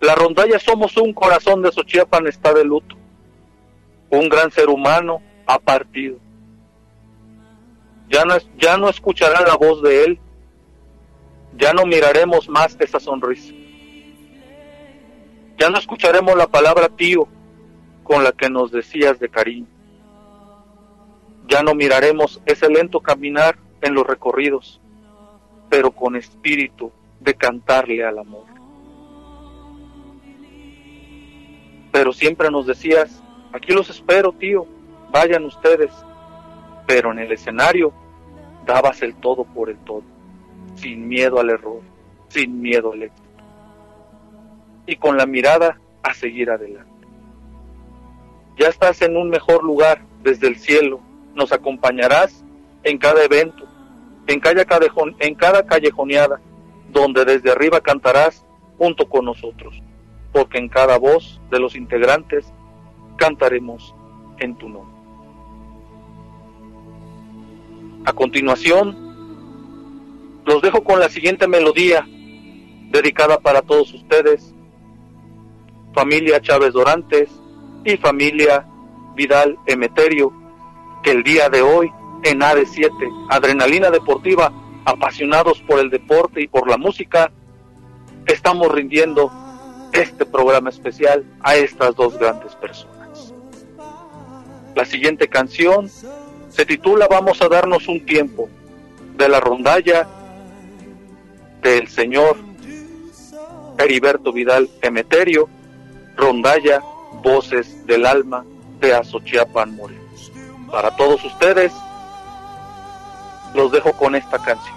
[0.00, 2.96] la rondalla Somos un Corazón de Xochiapan está de luto.
[4.10, 6.18] Un gran ser humano ha partido.
[8.08, 10.18] Ya no, ya no escuchará la voz de él.
[11.56, 13.54] Ya no miraremos más esa sonrisa.
[15.58, 17.26] Ya no escucharemos la palabra tío
[18.04, 19.66] con la que nos decías de cariño.
[21.48, 24.80] Ya no miraremos ese lento caminar en los recorridos,
[25.70, 28.55] pero con espíritu de cantarle al amor.
[31.96, 33.22] Pero siempre nos decías,
[33.54, 34.66] aquí los espero, tío,
[35.10, 35.90] vayan ustedes.
[36.86, 37.90] Pero en el escenario
[38.66, 40.02] dabas el todo por el todo,
[40.74, 41.80] sin miedo al error,
[42.28, 43.30] sin miedo al éxito.
[44.86, 47.08] Y con la mirada a seguir adelante.
[48.58, 51.00] Ya estás en un mejor lugar desde el cielo,
[51.34, 52.44] nos acompañarás
[52.84, 53.64] en cada evento,
[54.26, 56.42] en cada, callejón, en cada callejoneada,
[56.92, 58.44] donde desde arriba cantarás
[58.76, 59.82] junto con nosotros
[60.36, 62.52] porque en cada voz de los integrantes
[63.16, 63.94] cantaremos
[64.36, 64.94] en tu nombre.
[68.04, 68.94] A continuación,
[70.44, 72.06] los dejo con la siguiente melodía
[72.90, 74.54] dedicada para todos ustedes,
[75.94, 77.30] familia Chávez Dorantes
[77.86, 78.66] y familia
[79.14, 80.34] Vidal Emeterio,
[81.02, 81.90] que el día de hoy
[82.24, 82.90] en AD7,
[83.30, 84.52] Adrenalina Deportiva,
[84.84, 87.32] apasionados por el deporte y por la música,
[88.26, 89.32] estamos rindiendo
[89.92, 93.32] este programa especial a estas dos grandes personas.
[94.74, 95.88] La siguiente canción
[96.50, 98.48] se titula Vamos a darnos un tiempo
[99.16, 100.06] de la rondalla
[101.62, 102.36] del señor
[103.78, 105.48] Heriberto Vidal Emeterio,
[106.16, 106.82] rondalla
[107.22, 108.44] Voces del Alma
[108.80, 110.32] de Azochiapan Morelos.
[110.70, 111.72] Para todos ustedes,
[113.54, 114.75] los dejo con esta canción.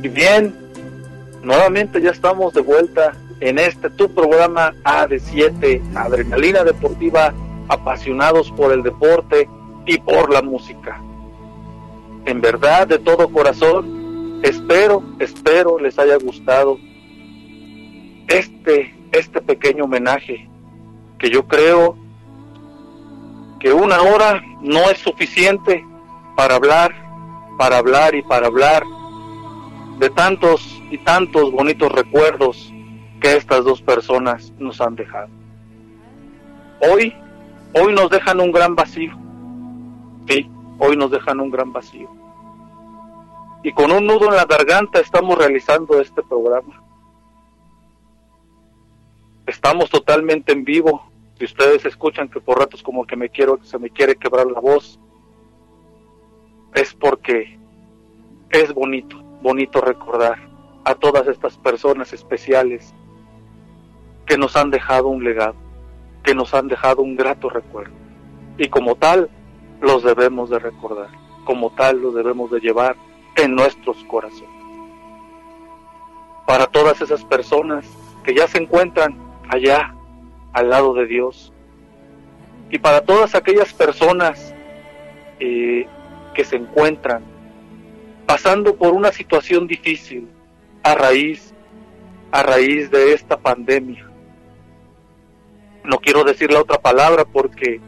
[0.00, 0.54] Y bien,
[1.42, 7.34] nuevamente ya estamos de vuelta en este tu programa AD7, Adrenalina Deportiva,
[7.66, 9.48] apasionados por el deporte
[9.86, 11.02] y por la música
[12.26, 16.78] en verdad, de todo corazón, espero, espero les haya gustado
[18.28, 20.48] este, este pequeño homenaje
[21.18, 21.96] que yo creo
[23.60, 25.84] que una hora no es suficiente
[26.36, 26.94] para hablar,
[27.58, 28.82] para hablar y para hablar
[29.98, 32.72] de tantos y tantos bonitos recuerdos
[33.20, 35.28] que estas dos personas nos han dejado.
[36.80, 37.14] Hoy,
[37.72, 39.16] hoy nos dejan un gran vacío.
[40.28, 42.08] Sí, hoy nos dejan un gran vacío.
[43.62, 46.82] Y con un nudo en la garganta estamos realizando este programa.
[49.46, 51.10] Estamos totalmente en vivo.
[51.38, 54.60] Si ustedes escuchan que por ratos como que me quiero, se me quiere quebrar la
[54.60, 55.00] voz,
[56.74, 57.58] es porque
[58.50, 60.38] es bonito, bonito recordar
[60.84, 62.94] a todas estas personas especiales
[64.26, 65.54] que nos han dejado un legado,
[66.22, 67.94] que nos han dejado un grato recuerdo.
[68.58, 69.30] Y como tal,
[69.80, 71.08] los debemos de recordar,
[71.44, 72.96] como tal los debemos de llevar
[73.36, 74.48] en nuestros corazones.
[76.46, 77.86] Para todas esas personas
[78.22, 79.16] que ya se encuentran
[79.48, 79.94] allá
[80.52, 81.52] al lado de Dios
[82.70, 84.54] y para todas aquellas personas
[85.40, 85.86] eh,
[86.34, 87.24] que se encuentran
[88.26, 90.28] pasando por una situación difícil
[90.82, 91.54] a raíz
[92.30, 94.10] a raíz de esta pandemia.
[95.84, 97.80] No quiero decir la otra palabra porque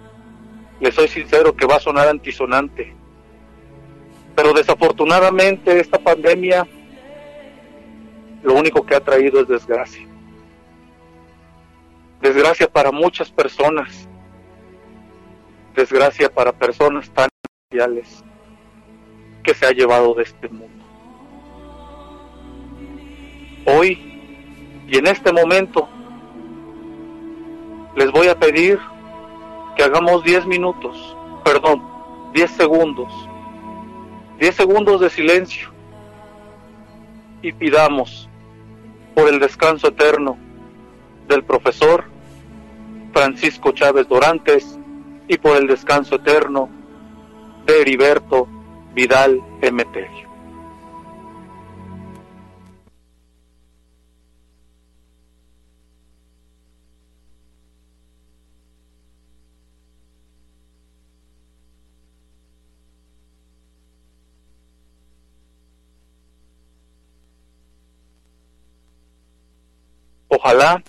[0.80, 2.94] le soy sincero que va a sonar antisonante.
[4.34, 6.66] Pero desafortunadamente esta pandemia
[8.42, 10.06] lo único que ha traído es desgracia.
[12.20, 14.08] Desgracia para muchas personas.
[15.74, 18.24] Desgracia para personas tan especiales
[19.42, 20.84] que se ha llevado de este mundo.
[23.66, 24.12] Hoy
[24.86, 25.88] y en este momento
[27.96, 28.78] les voy a pedir
[29.76, 31.82] que hagamos 10 minutos, perdón,
[32.32, 33.12] 10 segundos,
[34.40, 35.70] 10 segundos de silencio
[37.42, 38.28] y pidamos
[39.14, 40.38] por el descanso eterno
[41.28, 42.04] del profesor
[43.12, 44.78] Francisco Chávez Dorantes
[45.28, 46.68] y por el descanso eterno
[47.66, 48.48] de Heriberto
[48.94, 50.25] Vidal Emeterio.
[70.28, 70.82] Ojalá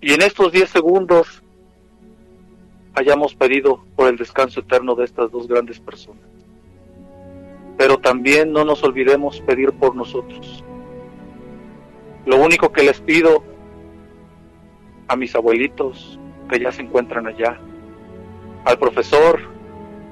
[0.00, 1.42] y en estos 10 segundos
[2.94, 6.24] hayamos pedido por el descanso eterno de estas dos grandes personas.
[7.78, 10.64] Pero también no nos olvidemos pedir por nosotros.
[12.26, 13.42] Lo único que les pido
[15.08, 16.18] a mis abuelitos
[16.48, 17.58] que ya se encuentran allá,
[18.64, 19.40] al profesor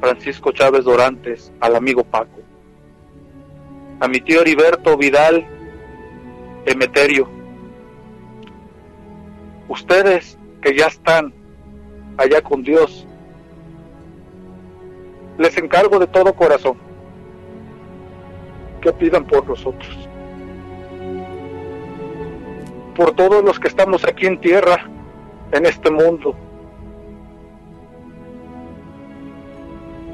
[0.01, 2.41] Francisco Chávez Dorantes, al amigo Paco,
[4.01, 5.47] a mi tío Heriberto Vidal
[6.67, 7.40] Emeterio,
[9.71, 11.33] ustedes que ya están
[12.19, 13.07] allá con Dios,
[15.39, 16.77] les encargo de todo corazón
[18.83, 20.09] que pidan por nosotros,
[22.97, 24.91] por todos los que estamos aquí en tierra,
[25.53, 26.35] en este mundo,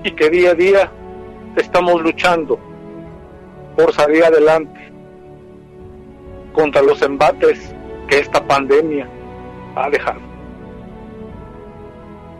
[0.04, 0.92] y que día a día
[1.56, 2.58] estamos luchando
[3.74, 4.92] por salir adelante
[6.52, 7.74] contra los embates
[8.06, 9.08] que esta pandemia
[9.76, 10.18] a dejar.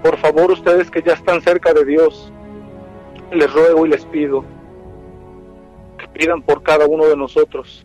[0.03, 2.32] Por favor, ustedes que ya están cerca de Dios,
[3.32, 4.45] les ruego y les pido
[5.99, 7.84] que pidan por cada uno de nosotros,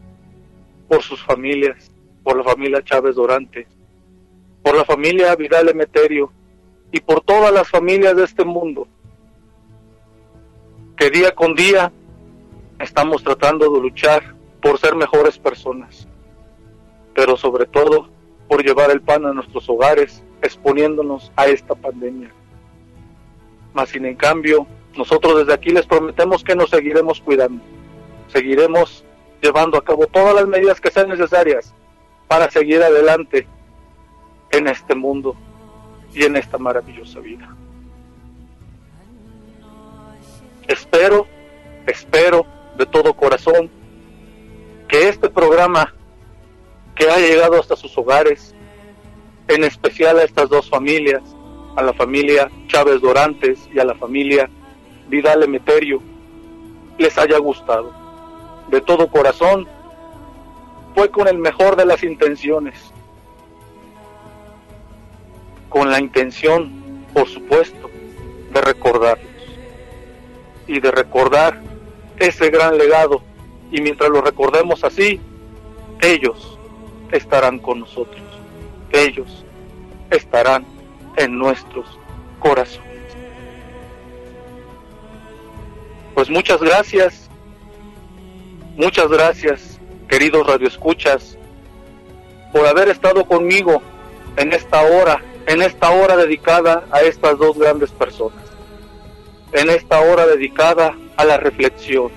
[0.88, 1.91] por sus familias,
[2.24, 3.68] por la familia Chávez Dorante,
[4.64, 6.32] por la familia Vidal Emeterio
[6.91, 8.88] y por todas las familias de este mundo,
[10.95, 11.91] que día con día
[12.80, 16.08] estamos tratando de luchar por ser mejores personas,
[17.16, 18.10] pero sobre todo
[18.52, 22.34] por llevar el pan a nuestros hogares, exponiéndonos a esta pandemia.
[23.72, 27.64] Mas sin en cambio, nosotros desde aquí les prometemos que nos seguiremos cuidando,
[28.28, 29.06] seguiremos
[29.41, 31.74] llevando a cabo todas las medidas que sean necesarias
[32.28, 33.47] para seguir adelante
[34.52, 35.34] en este mundo
[36.14, 37.56] y en esta maravillosa vida.
[40.68, 41.26] Espero,
[41.88, 42.45] espero
[42.78, 43.70] de todo corazón
[44.89, 45.95] que este programa
[47.02, 48.54] que ha llegado hasta sus hogares,
[49.47, 51.24] en especial a estas dos familias,
[51.76, 54.47] a la familia Chávez Dorantes y a la familia
[55.08, 55.99] Vidal Emeterio,
[56.99, 57.91] les haya gustado.
[58.70, 59.68] De todo corazón,
[60.93, 62.76] fue con el mejor de las intenciones,
[65.70, 67.89] con la intención, por supuesto,
[68.54, 69.43] de recordarlos
[70.68, 71.64] y de recordar
[72.20, 73.24] ese gran legado.
[73.72, 75.20] Y mientras lo recordemos así,
[75.99, 76.51] ellos
[77.12, 78.22] estarán con nosotros.
[78.91, 79.45] Ellos
[80.09, 80.66] estarán
[81.18, 81.86] en nuestros
[82.39, 82.91] corazones.
[86.14, 87.30] Pues muchas gracias,
[88.76, 91.38] muchas gracias, queridos radioescuchas,
[92.51, 93.82] por haber estado conmigo
[94.36, 98.43] en esta hora, en esta hora dedicada a estas dos grandes personas,
[99.53, 102.12] en esta hora dedicada a la reflexión,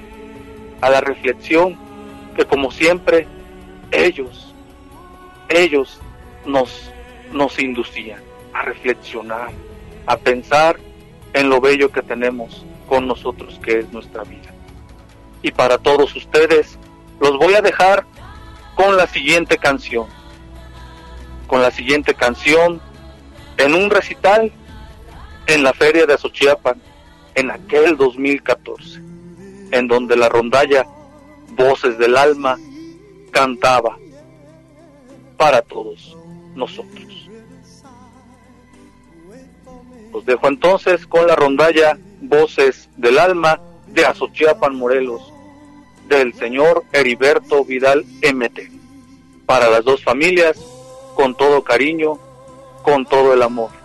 [0.80, 1.78] a la reflexión
[2.36, 3.28] que como siempre
[3.92, 4.43] ellos
[5.48, 6.00] ellos
[6.46, 6.90] nos,
[7.32, 8.20] nos inducían
[8.52, 9.50] a reflexionar,
[10.06, 10.78] a pensar
[11.32, 14.52] en lo bello que tenemos con nosotros, que es nuestra vida.
[15.42, 16.78] Y para todos ustedes,
[17.20, 18.04] los voy a dejar
[18.74, 20.06] con la siguiente canción.
[21.46, 22.80] Con la siguiente canción,
[23.58, 24.52] en un recital
[25.46, 26.80] en la feria de Azochiapan,
[27.34, 29.00] en aquel 2014,
[29.72, 30.86] en donde la rondalla
[31.50, 32.56] Voces del Alma
[33.30, 33.96] cantaba
[35.44, 36.16] para todos
[36.54, 37.28] nosotros.
[40.10, 45.20] Los dejo entonces con la rondalla Voces del Alma de Azochiapan, Morelos,
[46.08, 48.70] del señor Heriberto Vidal MT.
[49.44, 50.58] Para las dos familias,
[51.14, 52.18] con todo cariño,
[52.82, 53.83] con todo el amor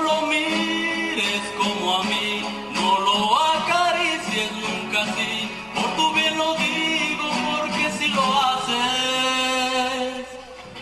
[0.00, 2.42] no lo mires como a mí,
[2.74, 5.50] no lo acaricies nunca así.
[5.74, 8.76] Por tu bien lo digo, porque si lo haces,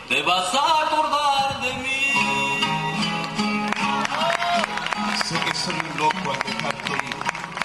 [0.09, 2.03] te vas a acordar de mí.
[5.25, 7.17] Sé que soy un loco al dejarte ir,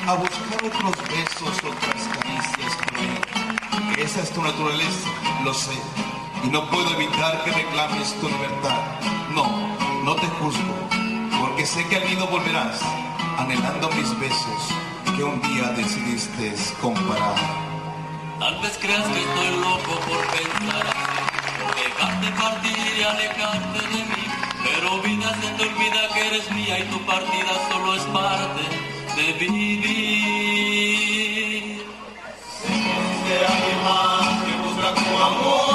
[0.07, 3.99] a buscar otros besos, otras caricias por.
[3.99, 5.09] Esa es tu naturaleza,
[5.43, 5.77] lo sé,
[6.43, 8.79] y no puedo evitar que reclames tu libertad.
[9.35, 9.45] No,
[10.03, 11.00] no te juzgo
[11.61, 12.81] porque sé que al nido volverás,
[13.37, 14.73] anhelando mis besos
[15.15, 17.35] que un día decidiste comparar.
[18.39, 21.21] Tal vez creas que estoy loco por pensar así,
[21.83, 24.25] dejarte partir y alejarte de mí,
[24.63, 28.63] pero vida se te olvida que eres mía y tu partida solo es parte
[29.17, 29.91] de vivir.
[32.57, 35.70] Si es que hay más que busca tu amor.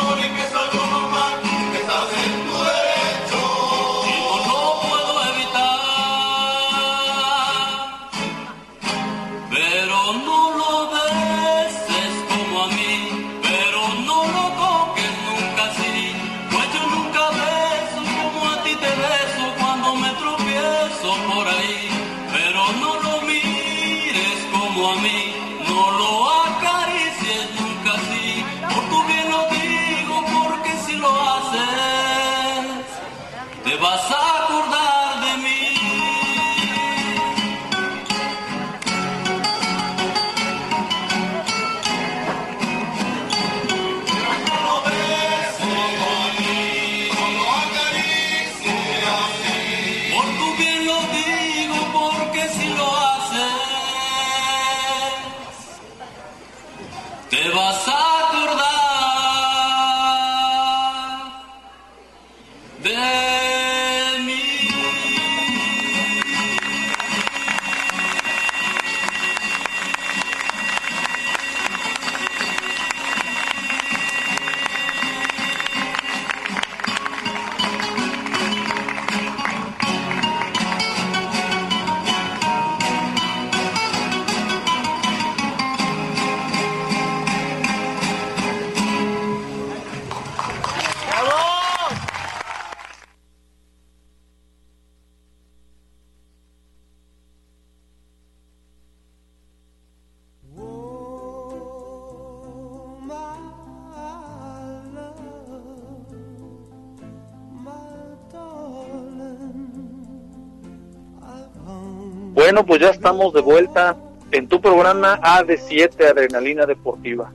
[112.46, 113.96] Bueno, pues ya estamos de vuelta
[114.30, 117.32] en tu programa AD7 Adrenalina Deportiva.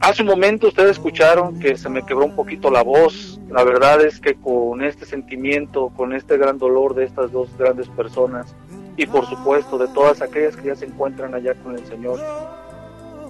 [0.00, 3.38] Hace un momento ustedes escucharon que se me quebró un poquito la voz.
[3.50, 7.88] La verdad es que con este sentimiento, con este gran dolor de estas dos grandes
[7.88, 8.54] personas
[8.96, 12.18] y por supuesto de todas aquellas que ya se encuentran allá con el Señor,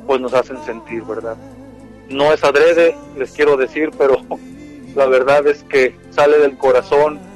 [0.07, 1.37] pues nos hacen sentir, ¿verdad?
[2.09, 4.19] No es adrede, les quiero decir, pero
[4.95, 7.32] la verdad es que sale del corazón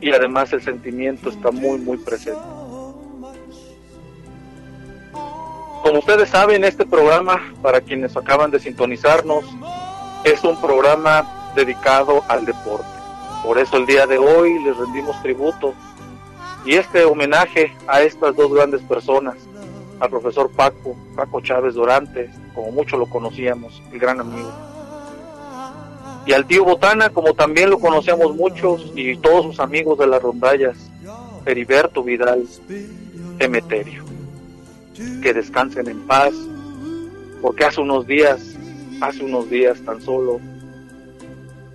[0.00, 2.40] y además el sentimiento está muy, muy presente.
[5.82, 9.44] Como ustedes saben, este programa, para quienes acaban de sintonizarnos,
[10.24, 12.86] es un programa dedicado al deporte.
[13.42, 15.74] Por eso el día de hoy les rendimos tributo
[16.64, 19.36] y este homenaje a estas dos grandes personas,
[19.98, 24.69] al profesor Paco, Paco Chávez Dorantes, como mucho lo conocíamos, el gran amigo.
[26.26, 30.22] Y al tío Botana, como también lo conocíamos muchos, y todos sus amigos de las
[30.22, 30.76] rondallas,
[31.46, 32.46] Heriberto Vidal
[33.38, 34.04] Emeterio.
[35.22, 36.34] Que descansen en paz,
[37.40, 38.56] porque hace unos días,
[39.00, 40.40] hace unos días tan solo,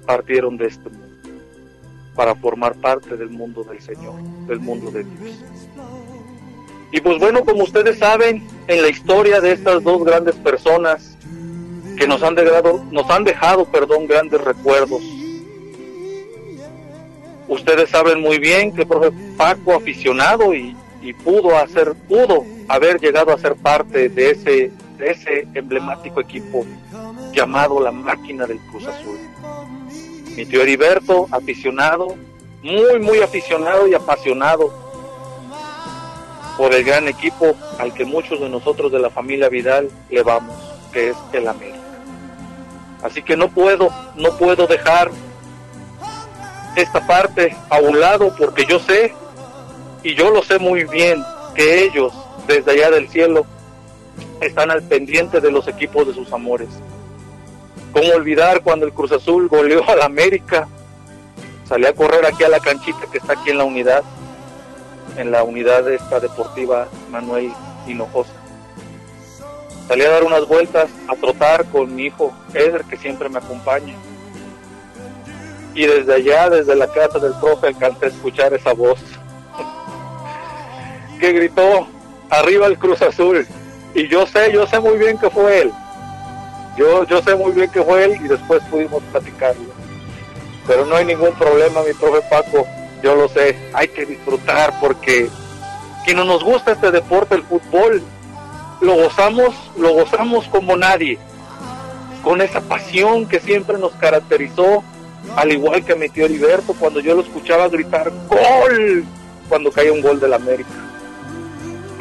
[0.05, 1.05] partieron de este mundo
[2.15, 4.15] para formar parte del mundo del Señor,
[4.47, 5.43] del mundo de Dios.
[6.91, 11.14] Y pues bueno, como ustedes saben, en la historia de estas dos grandes personas
[11.95, 15.01] que nos han dejado, nos han dejado, perdón, grandes recuerdos.
[17.47, 22.99] Ustedes saben muy bien que el profe Paco aficionado y, y pudo hacer, pudo haber
[22.99, 26.65] llegado a ser parte de ese, de ese emblemático equipo
[27.31, 29.19] llamado la máquina del Cruz Azul
[30.35, 32.15] mi tío Heriberto, aficionado,
[32.61, 34.73] muy, muy aficionado y apasionado
[36.57, 40.55] por el gran equipo al que muchos de nosotros de la familia Vidal le vamos,
[40.91, 41.74] que es el América.
[43.05, 45.11] Así que no puedo, no puedo dejar
[46.75, 49.13] esta parte a un lado porque yo sé,
[50.01, 52.11] y yo lo sé muy bien, que ellos
[52.47, 53.45] desde allá del cielo
[54.41, 56.69] están al pendiente de los equipos de sus amores.
[57.93, 60.67] ¿Cómo olvidar cuando el Cruz Azul goleó al América?
[61.69, 64.03] Salí a correr aquí a la canchita que está aquí en la unidad,
[65.15, 67.51] en la unidad esta deportiva Manuel
[67.85, 68.44] Hinojosa.
[69.87, 73.93] Salí a dar unas vueltas, a trotar con mi hijo Eder, que siempre me acompaña.
[75.75, 78.99] Y desde allá, desde la casa del profe, alcancé a escuchar esa voz
[81.19, 81.87] que gritó,
[82.29, 83.45] arriba el Cruz Azul.
[83.93, 85.71] Y yo sé, yo sé muy bien que fue él.
[86.77, 89.73] Yo, yo sé muy bien que fue él y después pudimos platicarlo.
[90.67, 92.67] Pero no hay ningún problema, mi profe Paco,
[93.03, 95.29] yo lo sé, hay que disfrutar porque
[96.05, 98.01] que no nos gusta este deporte, el fútbol,
[98.81, 101.17] lo gozamos, lo gozamos como nadie,
[102.23, 104.83] con esa pasión que siempre nos caracterizó,
[105.35, 109.05] al igual que mi tío Heriberto cuando yo lo escuchaba gritar ¡Gol!
[109.49, 110.69] cuando caía un gol del América.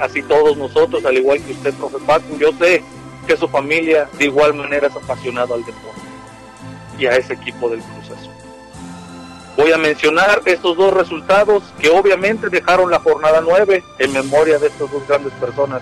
[0.00, 2.82] Así todos nosotros, al igual que usted, profe Paco, yo sé
[3.26, 6.00] que su familia de igual manera es apasionado al deporte
[6.98, 8.32] y a ese equipo del Cruz Azul.
[9.56, 14.66] Voy a mencionar estos dos resultados que obviamente dejaron la jornada 9 en memoria de
[14.66, 15.80] estas dos grandes personas.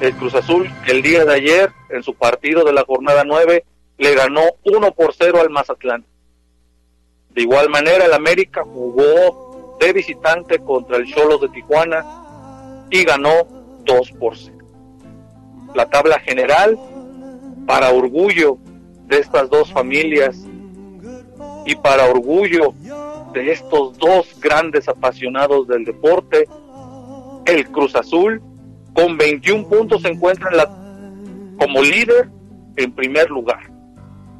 [0.00, 3.64] El Cruz Azul el día de ayer en su partido de la jornada 9
[3.98, 6.04] le ganó 1 por 0 al Mazatlán.
[7.30, 13.46] De igual manera el América jugó de visitante contra el Cholos de Tijuana y ganó
[13.84, 14.58] 2 por 0
[15.74, 16.78] la tabla general
[17.66, 18.58] para orgullo
[19.06, 20.44] de estas dos familias
[21.66, 22.72] y para orgullo
[23.32, 26.48] de estos dos grandes apasionados del deporte,
[27.44, 28.42] el Cruz Azul
[28.98, 30.64] con 21 puntos se encuentra en la,
[31.56, 32.28] como líder
[32.74, 33.70] en primer lugar,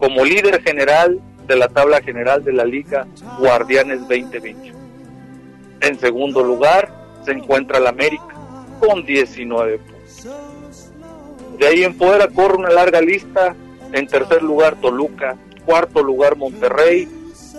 [0.00, 3.06] como líder general de la tabla general de la Liga
[3.38, 4.72] Guardianes 2020.
[5.80, 6.92] En segundo lugar
[7.24, 8.34] se encuentra el América
[8.80, 10.28] con 19 puntos.
[11.56, 13.54] De ahí en fuera corre una larga lista.
[13.92, 17.08] En tercer lugar Toluca, cuarto lugar Monterrey,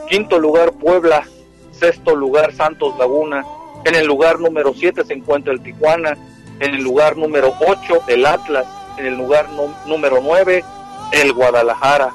[0.09, 1.23] quinto lugar Puebla,
[1.71, 3.45] sexto lugar Santos Laguna.
[3.85, 6.17] En el lugar número 7 se encuentra el Tijuana.
[6.59, 8.67] En el lugar número 8 el Atlas.
[8.97, 9.47] En el lugar
[9.85, 10.63] número 9
[11.13, 12.11] el Guadalajara.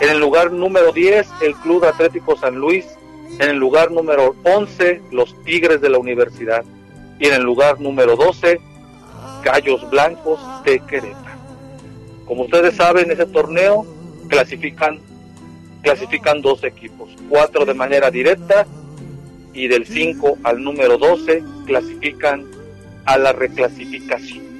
[0.00, 2.86] En el lugar número 10 el Club Atlético San Luis.
[3.38, 6.64] En el lugar número 11 los Tigres de la Universidad.
[7.18, 8.60] Y en el lugar número 12
[9.42, 11.38] Gallos Blancos de Querétaro.
[12.26, 13.86] Como ustedes saben, ese torneo
[14.28, 15.00] clasifican,
[15.82, 18.66] clasifican dos equipos, cuatro de manera directa
[19.52, 22.46] y del 5 al número 12 clasifican
[23.04, 24.50] a la reclasificación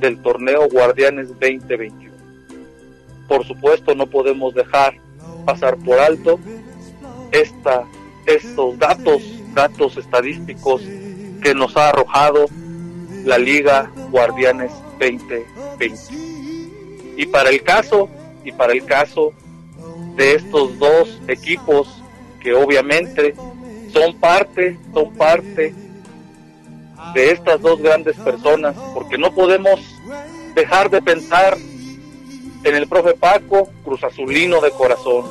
[0.00, 2.10] del torneo Guardianes 2021.
[3.28, 4.94] Por supuesto, no podemos dejar
[5.44, 6.40] pasar por alto
[7.32, 7.84] esta,
[8.26, 9.22] estos datos,
[9.54, 10.82] datos estadísticos
[11.42, 12.46] que nos ha arrojado
[13.24, 15.94] la Liga Guardianes 2020.
[17.16, 18.08] Y para el caso,
[18.44, 19.32] y para el caso
[20.16, 22.02] de estos dos equipos
[22.40, 23.34] que obviamente
[23.92, 25.74] son parte, son parte
[27.14, 29.80] de estas dos grandes personas, porque no podemos
[30.54, 31.56] dejar de pensar
[32.64, 35.24] en el profe Paco, Cruz Azulino de corazón,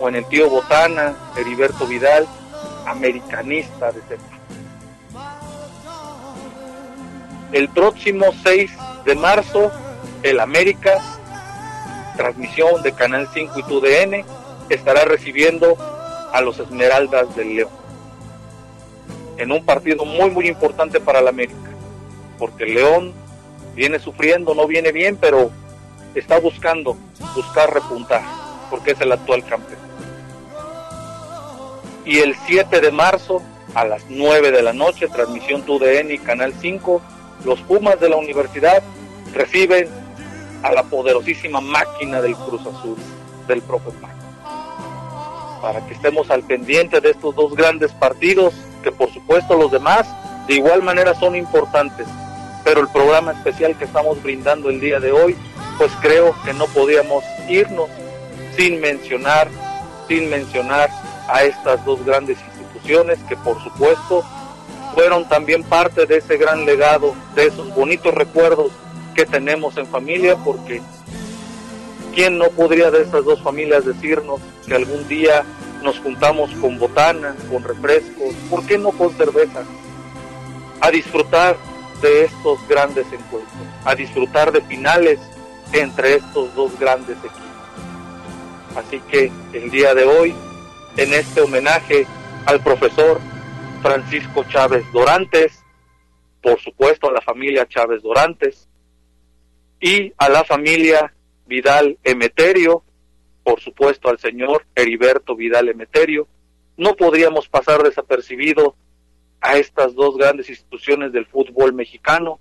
[0.00, 2.26] o en el tío Botana, Heriberto Vidal,
[2.86, 4.00] americanista de.
[7.52, 8.70] El próximo 6
[9.04, 9.70] de marzo,
[10.22, 10.98] el América,
[12.16, 14.24] transmisión de Canal 5 y TUDN,
[14.68, 15.76] estará recibiendo
[16.32, 17.85] a los Esmeraldas del León.
[19.36, 21.70] En un partido muy, muy importante para el América.
[22.38, 23.14] Porque el León
[23.74, 25.50] viene sufriendo, no viene bien, pero
[26.14, 26.96] está buscando,
[27.34, 28.22] buscar repuntar,
[28.70, 29.78] porque es el actual campeón.
[32.04, 33.42] Y el 7 de marzo,
[33.74, 37.02] a las 9 de la noche, transmisión TUDN y Canal 5,
[37.44, 38.82] los Pumas de la universidad
[39.34, 39.88] reciben
[40.62, 42.96] a la poderosísima máquina del Cruz Azul,
[43.46, 43.90] del profe
[45.60, 48.54] Para que estemos al pendiente de estos dos grandes partidos,
[48.86, 50.06] que por supuesto los demás
[50.46, 52.06] de igual manera son importantes,
[52.62, 55.36] pero el programa especial que estamos brindando el día de hoy,
[55.76, 57.90] pues creo que no podíamos irnos
[58.56, 59.48] sin mencionar,
[60.06, 60.88] sin mencionar
[61.26, 64.22] a estas dos grandes instituciones que por supuesto
[64.94, 68.70] fueron también parte de ese gran legado, de esos bonitos recuerdos
[69.16, 70.80] que tenemos en familia, porque
[72.14, 75.44] ¿quién no podría de estas dos familias decirnos que algún día
[75.86, 79.64] nos juntamos con botana, con refrescos, ¿por qué no con cerveza?
[80.80, 81.56] A disfrutar
[82.02, 85.20] de estos grandes encuentros, a disfrutar de finales
[85.72, 87.40] entre estos dos grandes equipos.
[88.76, 90.34] Así que el día de hoy,
[90.96, 92.04] en este homenaje
[92.46, 93.20] al profesor
[93.80, 95.62] Francisco Chávez Dorantes,
[96.42, 98.68] por supuesto a la familia Chávez Dorantes,
[99.80, 101.14] y a la familia
[101.46, 102.82] Vidal Emeterio,
[103.46, 106.26] por supuesto al señor Heriberto Vidal Emeterio,
[106.76, 108.74] no podríamos pasar desapercibido
[109.40, 112.40] a estas dos grandes instituciones del fútbol mexicano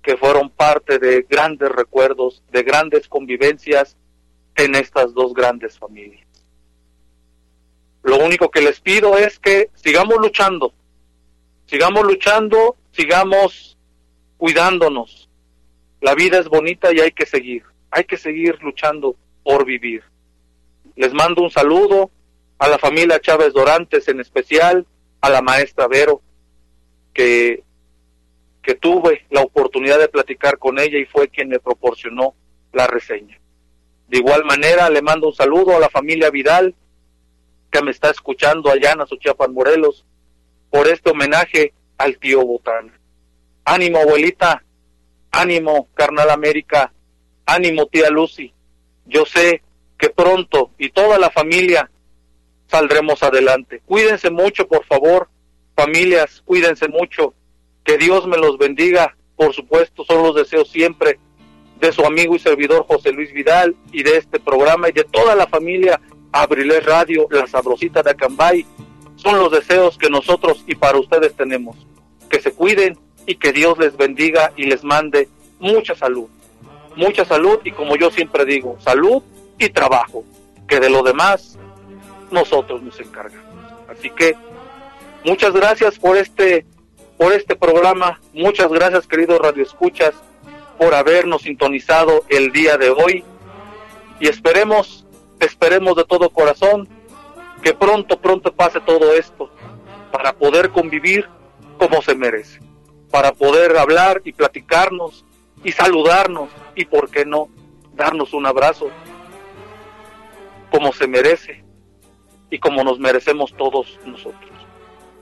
[0.00, 3.96] que fueron parte de grandes recuerdos, de grandes convivencias
[4.54, 6.24] en estas dos grandes familias.
[8.04, 10.72] Lo único que les pido es que sigamos luchando,
[11.66, 13.76] sigamos luchando, sigamos
[14.36, 15.28] cuidándonos,
[16.00, 20.13] la vida es bonita y hay que seguir, hay que seguir luchando por vivir.
[20.96, 22.10] Les mando un saludo
[22.58, 24.86] a la familia Chávez Dorantes en especial,
[25.20, 26.22] a la maestra Vero,
[27.12, 27.64] que,
[28.62, 32.34] que tuve la oportunidad de platicar con ella y fue quien me proporcionó
[32.72, 33.40] la reseña.
[34.08, 36.74] De igual manera, le mando un saludo a la familia Vidal,
[37.70, 40.04] que me está escuchando allá en Azuchiapan, Morelos,
[40.70, 42.92] por este homenaje al tío Botán.
[43.64, 44.62] Ánimo, abuelita,
[45.32, 46.92] ánimo, carnal América,
[47.46, 48.52] ánimo, tía Lucy.
[49.06, 49.63] Yo sé
[49.98, 51.90] que pronto y toda la familia
[52.66, 53.82] saldremos adelante.
[53.86, 55.28] Cuídense mucho, por favor,
[55.76, 57.34] familias, cuídense mucho.
[57.84, 59.16] Que Dios me los bendiga.
[59.36, 61.18] Por supuesto, son los deseos siempre
[61.80, 65.34] de su amigo y servidor José Luis Vidal y de este programa y de toda
[65.34, 66.00] la familia
[66.32, 68.64] Abriles Radio, La Sabrosita de Acambay.
[69.16, 71.76] Son los deseos que nosotros y para ustedes tenemos.
[72.30, 75.28] Que se cuiden y que Dios les bendiga y les mande
[75.58, 76.28] mucha salud.
[76.96, 79.22] Mucha salud y como yo siempre digo, salud
[79.58, 80.24] y trabajo,
[80.66, 81.58] que de lo demás
[82.30, 83.44] nosotros nos encargamos.
[83.88, 84.36] Así que
[85.24, 86.66] muchas gracias por este
[87.16, 90.14] por este programa, muchas gracias queridos radioescuchas
[90.78, 93.24] por habernos sintonizado el día de hoy.
[94.20, 95.06] Y esperemos
[95.38, 96.88] esperemos de todo corazón
[97.62, 99.50] que pronto pronto pase todo esto
[100.10, 101.28] para poder convivir
[101.78, 102.64] como se merece
[103.14, 105.24] para poder hablar y platicarnos
[105.62, 107.48] y saludarnos y, por qué no,
[107.94, 108.90] darnos un abrazo
[110.74, 111.62] como se merece
[112.50, 114.50] y como nos merecemos todos nosotros.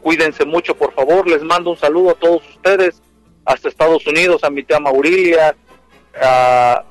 [0.01, 1.29] Cuídense mucho, por favor.
[1.29, 3.03] Les mando un saludo a todos ustedes,
[3.45, 5.55] hasta Estados Unidos, a mi tía Maurilia,
[6.19, 6.83] a,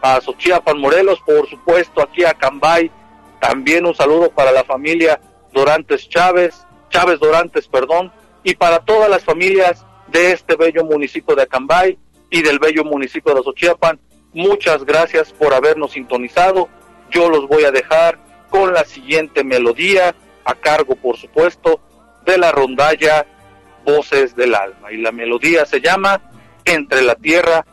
[0.00, 2.90] a Xochiapan, Morelos, por supuesto, aquí a Cambay.
[3.38, 5.20] También un saludo para la familia
[5.52, 8.10] Dorantes Chávez, Chávez Dorantes, perdón,
[8.42, 11.98] y para todas las familias de este bello municipio de Acambay
[12.30, 14.00] y del bello municipio de Xochiapan.
[14.32, 16.70] Muchas gracias por habernos sintonizado.
[17.10, 18.18] Yo los voy a dejar
[18.50, 21.80] con la siguiente melodía, a cargo, por supuesto,
[22.24, 23.26] de la rondalla
[23.84, 24.92] Voces del Alma.
[24.92, 26.20] Y la melodía se llama
[26.64, 27.64] Entre la Tierra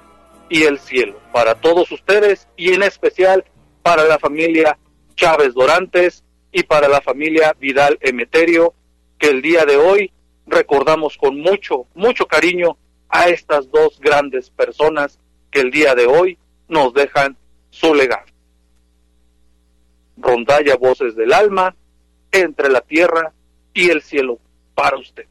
[0.49, 1.19] y el Cielo.
[1.31, 3.43] Para todos ustedes y en especial
[3.81, 4.77] para la familia
[5.15, 8.73] Chávez Dorantes y para la familia Vidal Emeterio,
[9.17, 10.11] que el día de hoy
[10.45, 12.77] recordamos con mucho, mucho cariño
[13.09, 15.19] a estas dos grandes personas
[15.51, 17.37] que el día de hoy nos dejan
[17.69, 18.32] su legado.
[20.23, 21.75] Rondalla Voces del Alma,
[22.31, 23.33] entre la tierra
[23.73, 24.39] y el cielo,
[24.73, 25.27] para usted.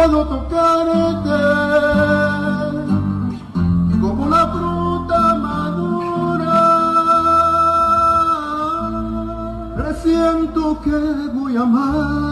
[0.00, 1.40] Puedo tocarte
[4.00, 6.56] como la fruta madura.
[9.76, 10.98] Presiento que
[11.34, 12.29] voy a amarte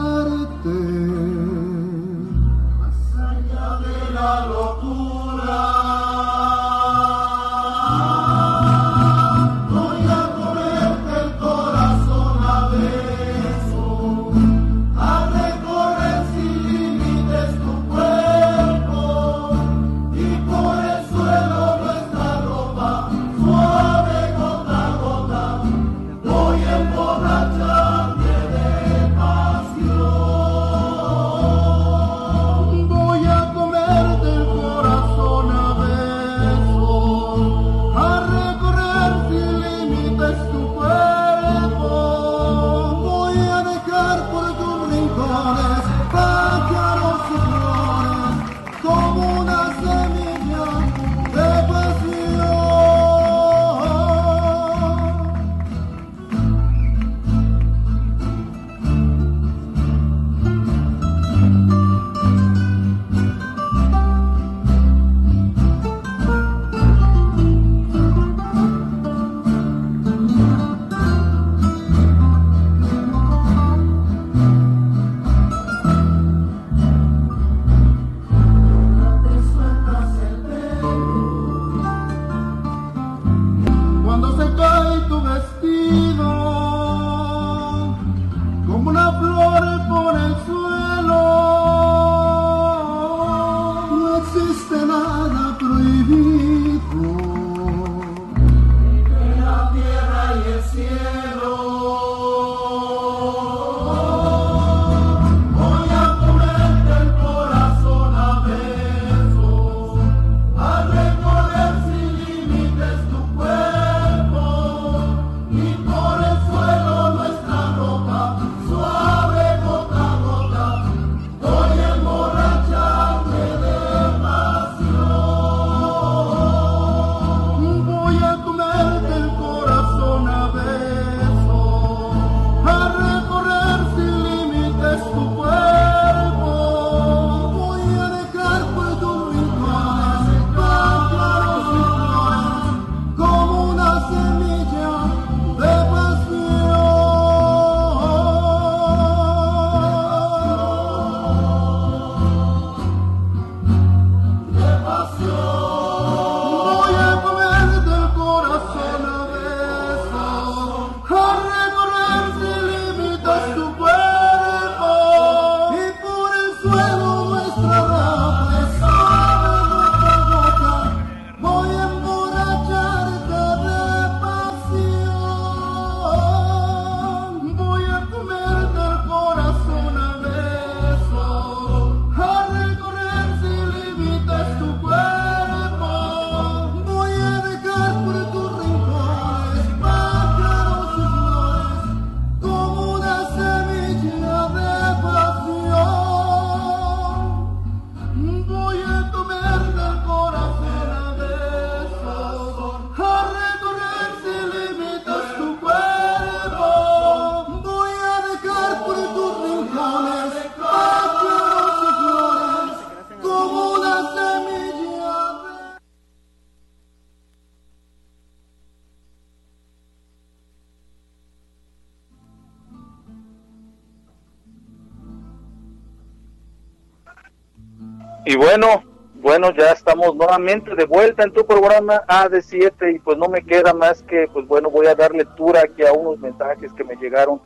[228.49, 228.83] bueno,
[229.17, 233.75] bueno, ya estamos nuevamente de vuelta en tu programa AD7 y pues no me queda
[233.75, 237.43] más que, pues bueno, voy a dar lectura aquí a unos mensajes que me llegaron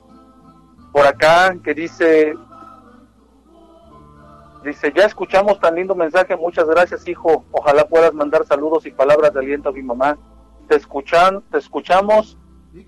[0.93, 2.35] por acá que dice,
[4.63, 9.35] dice, ya escuchamos tan lindo mensaje, muchas gracias hijo, ojalá puedas mandar saludos y palabras
[9.35, 10.17] de aliento a mi mamá.
[10.69, 12.39] Te escuchan, te escuchamos,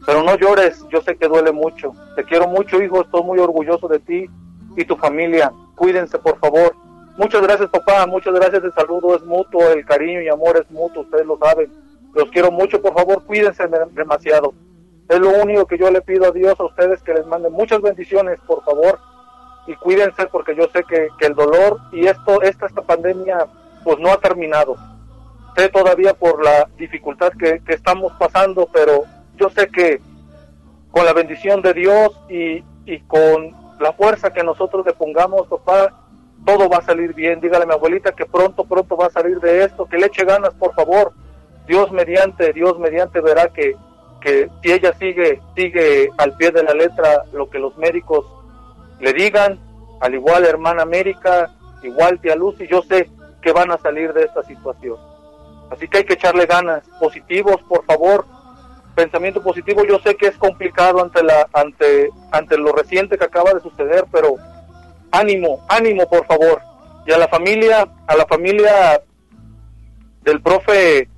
[0.07, 1.91] pero no llores, yo sé que duele mucho.
[2.15, 4.31] Te quiero mucho hijo, estoy muy orgulloso de ti
[4.77, 5.53] y tu familia.
[5.75, 6.84] Cuídense por favor
[7.17, 8.07] Muchas gracias, papá.
[8.07, 8.65] Muchas gracias.
[8.65, 9.71] El saludo es mutuo.
[9.71, 11.03] El cariño y amor es mutuo.
[11.03, 11.73] Ustedes lo saben.
[12.15, 12.83] Los quiero mucho.
[12.83, 14.53] Por favor, cuídense demasiado.
[15.09, 17.81] Es lo único que yo le pido a Dios a ustedes que les manden muchas
[17.81, 18.99] bendiciones, por favor.
[19.67, 23.47] Y cuídense porque yo sé que, el dolor y esto, esta, esta pandemia,
[23.83, 24.77] pues no ha terminado.
[25.57, 29.05] Sé todavía por la dificultad que, que estamos pasando, pero
[29.37, 30.01] yo sé que
[30.91, 36.04] con la bendición de Dios y, y con la fuerza que nosotros le pongamos, papá,
[36.45, 37.41] todo va a salir bien.
[37.41, 40.25] Dígale a mi abuelita que pronto, pronto va a salir de esto, que le eche
[40.25, 41.13] ganas, por favor.
[41.67, 43.75] Dios mediante, Dios mediante verá que,
[44.21, 48.27] que si ella sigue, sigue al pie de la letra lo que los médicos
[49.01, 49.59] le digan,
[50.01, 51.51] al igual hermana América,
[51.83, 53.11] igual tía Lucy, yo sé
[53.41, 54.97] que van a salir de esta situación.
[55.71, 58.27] Así que hay que echarle ganas, positivos, por favor.
[58.95, 63.53] Pensamiento positivo, yo sé que es complicado ante la ante ante lo reciente que acaba
[63.53, 64.37] de suceder, pero
[65.19, 66.61] ánimo, ánimo, por favor.
[67.07, 69.03] Y a la familia, a la familia
[70.23, 71.09] del profe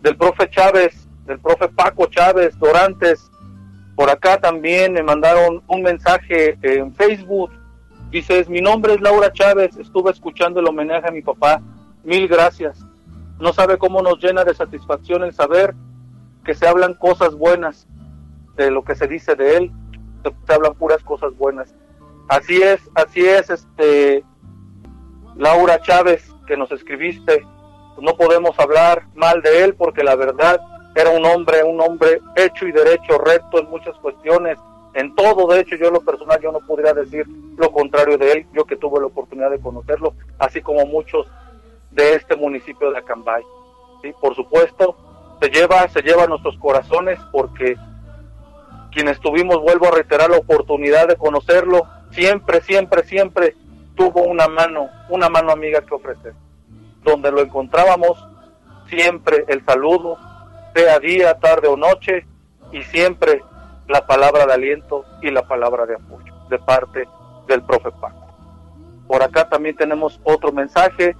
[0.00, 3.30] del profe Chávez, del profe Paco Chávez Dorantes,
[3.94, 7.52] por acá también me mandaron un mensaje en Facebook.
[8.10, 11.62] Dices, mi nombre es Laura Chávez, estuve escuchando el homenaje a mi papá.
[12.02, 12.84] Mil gracias.
[13.38, 15.74] No sabe cómo nos llena de satisfacción el saber
[16.44, 17.86] que se hablan cosas buenas
[18.56, 19.72] de lo que se dice de él,
[20.46, 21.74] se hablan puras cosas buenas.
[22.32, 24.24] Así es, así es, este
[25.36, 27.46] Laura Chávez, que nos escribiste.
[28.00, 30.58] No podemos hablar mal de él porque la verdad
[30.94, 34.56] era un hombre, un hombre hecho y derecho, recto en muchas cuestiones,
[34.94, 35.46] en todo.
[35.52, 37.26] De hecho, yo en lo personal yo no podría decir
[37.58, 41.26] lo contrario de él, yo que tuve la oportunidad de conocerlo, así como muchos
[41.90, 43.42] de este municipio de Acambay.
[44.00, 44.14] ¿Sí?
[44.18, 44.96] Por supuesto,
[45.38, 47.76] se lleva, se lleva a nuestros corazones porque
[48.90, 53.56] quienes tuvimos, vuelvo a reiterar, la oportunidad de conocerlo, siempre, siempre, siempre
[53.94, 56.34] tuvo una mano, una mano amiga que ofrecer.
[57.02, 58.26] Donde lo encontrábamos,
[58.88, 60.18] siempre el saludo,
[60.74, 62.26] sea día, tarde o noche,
[62.70, 63.42] y siempre
[63.88, 67.08] la palabra de aliento y la palabra de apoyo de parte
[67.46, 68.26] del profe Paco.
[69.06, 71.14] Por acá también tenemos otro mensaje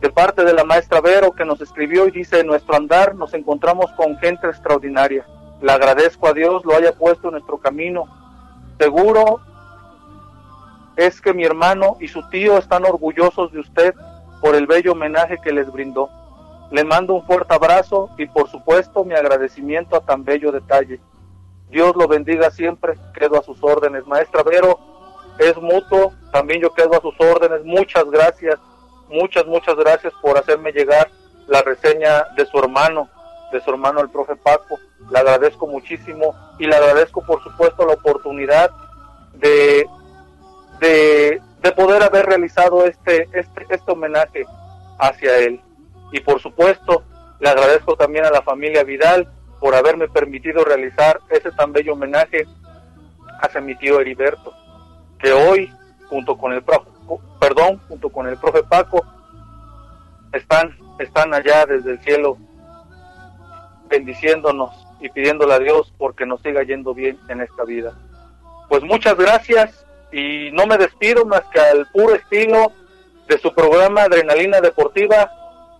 [0.00, 3.34] de parte de la maestra Vero que nos escribió y dice, en nuestro andar nos
[3.34, 5.26] encontramos con gente extraordinaria.
[5.60, 8.08] Le agradezco a Dios lo haya puesto en nuestro camino.
[8.80, 9.42] Seguro
[10.96, 13.94] es que mi hermano y su tío están orgullosos de usted
[14.40, 16.08] por el bello homenaje que les brindó.
[16.70, 20.98] Le mando un fuerte abrazo y por supuesto mi agradecimiento a tan bello detalle.
[21.68, 24.06] Dios lo bendiga siempre, quedo a sus órdenes.
[24.06, 24.78] Maestra Vero,
[25.38, 27.62] es mutuo, también yo quedo a sus órdenes.
[27.66, 28.58] Muchas gracias,
[29.10, 31.10] muchas, muchas gracias por hacerme llegar
[31.48, 33.10] la reseña de su hermano,
[33.52, 34.78] de su hermano el profe Paco.
[35.10, 38.70] Le agradezco muchísimo y le agradezco por supuesto la oportunidad
[39.34, 39.86] de,
[40.80, 44.44] de, de poder haber realizado este, este, este homenaje
[44.98, 45.60] hacia él.
[46.12, 47.02] Y por supuesto,
[47.38, 52.46] le agradezco también a la familia Vidal por haberme permitido realizar ese tan bello homenaje
[53.40, 54.52] hacia mi tío Heriberto,
[55.18, 55.72] que hoy,
[56.08, 56.90] junto con el profe,
[57.40, 59.04] perdón, junto con el profe Paco,
[60.32, 62.38] están, están allá desde el cielo
[63.90, 67.92] bendiciéndonos y pidiéndole a Dios porque nos siga yendo bien en esta vida.
[68.68, 72.72] Pues muchas gracias y no me despido más que al puro estilo
[73.28, 75.30] de su programa Adrenalina Deportiva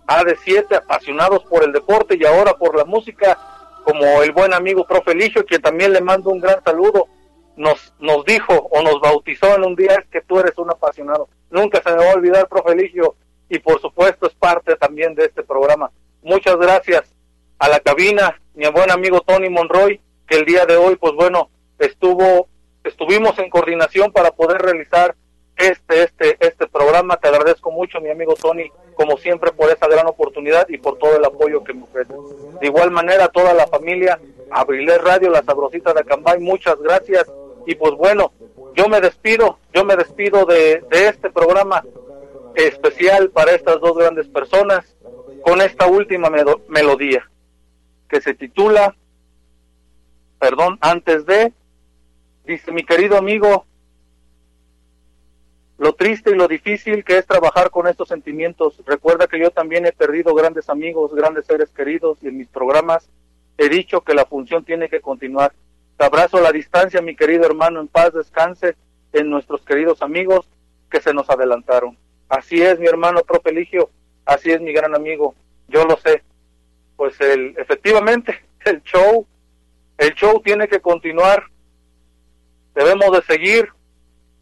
[0.07, 3.37] a de 7 apasionados por el deporte y ahora por la música,
[3.85, 7.07] como el buen amigo profe Ligio, quien también le mando un gran saludo,
[7.55, 11.29] nos, nos dijo o nos bautizó en un día que tú eres un apasionado.
[11.49, 13.15] Nunca se me va a olvidar, profe Ligio,
[13.49, 15.91] y por supuesto es parte también de este programa.
[16.23, 17.13] Muchas gracias
[17.61, 21.51] a la cabina, mi buen amigo Tony Monroy, que el día de hoy, pues bueno,
[21.77, 22.47] estuvo,
[22.83, 25.15] estuvimos en coordinación para poder realizar
[25.55, 27.17] este, este, este programa.
[27.17, 31.15] Te agradezco mucho, mi amigo Tony, como siempre, por esa gran oportunidad y por todo
[31.17, 32.15] el apoyo que me ofrece.
[32.59, 34.19] De igual manera, toda la familia,
[34.49, 37.31] Abriler Radio, La Sabrosita de Acambay, muchas gracias.
[37.67, 38.33] Y pues bueno,
[38.73, 41.85] yo me despido, yo me despido de, de este programa
[42.55, 44.95] especial para estas dos grandes personas
[45.43, 46.31] con esta última
[46.67, 47.30] melodía
[48.11, 48.93] que se titula,
[50.37, 51.53] perdón, antes de,
[52.43, 53.65] dice mi querido amigo
[55.77, 58.83] lo triste y lo difícil que es trabajar con estos sentimientos.
[58.85, 63.09] Recuerda que yo también he perdido grandes amigos, grandes seres queridos y en mis programas
[63.57, 65.53] he dicho que la función tiene que continuar.
[65.97, 68.75] Te abrazo a la distancia, mi querido hermano, en paz descanse
[69.13, 70.47] en nuestros queridos amigos
[70.89, 71.97] que se nos adelantaron.
[72.27, 73.89] Así es, mi hermano Propeligio,
[74.25, 75.33] así es mi gran amigo,
[75.69, 76.21] yo lo sé.
[76.95, 79.25] Pues el, efectivamente, el show,
[79.97, 81.45] el show tiene que continuar.
[82.73, 83.69] Debemos de seguir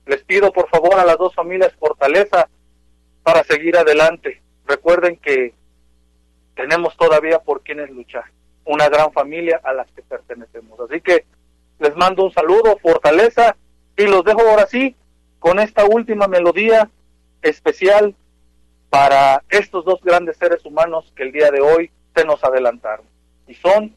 [0.10, 2.50] les pido por favor a las dos familias fortaleza
[3.22, 4.42] para seguir adelante.
[4.66, 5.54] Recuerden que
[6.56, 8.24] tenemos todavía por quienes luchar.
[8.66, 10.80] Una gran familia a la que pertenecemos.
[10.80, 11.26] Así que
[11.78, 13.56] les mando un saludo, fortaleza,
[13.96, 14.96] y los dejo ahora sí
[15.38, 16.90] con esta última melodía
[17.44, 18.16] especial
[18.90, 23.06] para estos dos grandes seres humanos que el día de hoy se nos adelantaron.
[23.48, 23.96] Y son,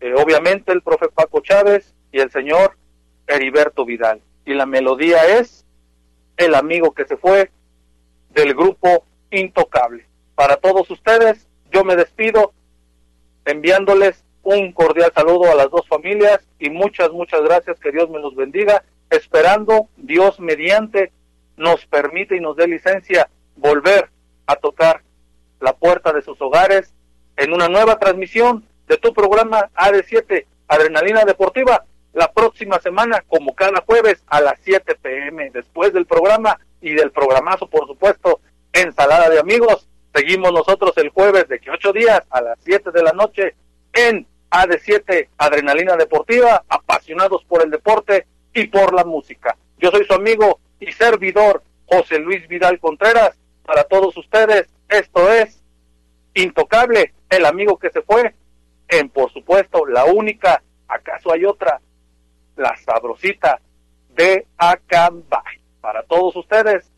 [0.00, 2.76] eh, obviamente, el profe Paco Chávez y el señor
[3.26, 5.64] Heriberto Vidal y la melodía es
[6.36, 7.50] el amigo que se fue
[8.30, 10.04] del grupo Intocable.
[10.34, 12.52] Para todos ustedes, yo me despido
[13.44, 18.18] enviándoles un cordial saludo a las dos familias y muchas, muchas gracias, que Dios me
[18.18, 21.12] los bendiga, esperando Dios mediante
[21.56, 24.10] nos permite y nos dé licencia volver
[24.46, 25.02] a tocar
[25.60, 26.92] la puerta de sus hogares
[27.36, 33.82] en una nueva transmisión de tu programa AD7 Adrenalina Deportiva la próxima semana como cada
[33.86, 38.40] jueves a las 7 pm después del programa y del programazo por supuesto
[38.72, 43.02] ensalada de amigos seguimos nosotros el jueves de que 8 días a las 7 de
[43.02, 43.54] la noche
[43.92, 49.56] en AD7 Adrenalina Deportiva apasionados por el deporte y por la música.
[49.78, 53.38] Yo soy su amigo y servidor José Luis Vidal Contreras.
[53.64, 55.62] Para todos ustedes esto es
[56.34, 58.34] Intocable el amigo que se fue
[58.88, 61.80] en por supuesto la única acaso hay otra
[62.56, 63.60] la sabrosita
[64.10, 65.60] de Acambay.
[65.80, 66.90] Para todos ustedes,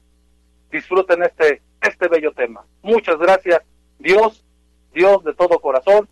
[0.70, 2.65] disfruten este, este bello tema.
[2.82, 3.62] Muchas gracias.
[3.98, 4.44] Dios,
[4.93, 6.09] Dios de todo corazón,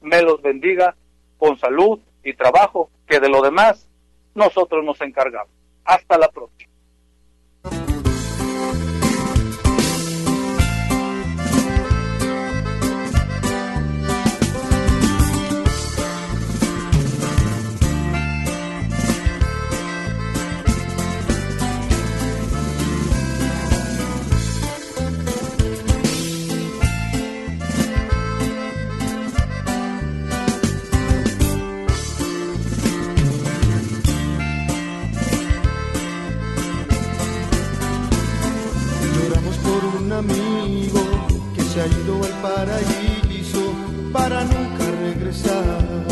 [0.00, 0.96] me los bendiga
[1.36, 3.88] con salud y trabajo, que de lo demás
[4.34, 5.52] nosotros nos encargamos.
[5.84, 6.72] Hasta la próxima.
[41.76, 43.74] se ha ido al paraíso
[44.10, 46.06] para nunca regresar.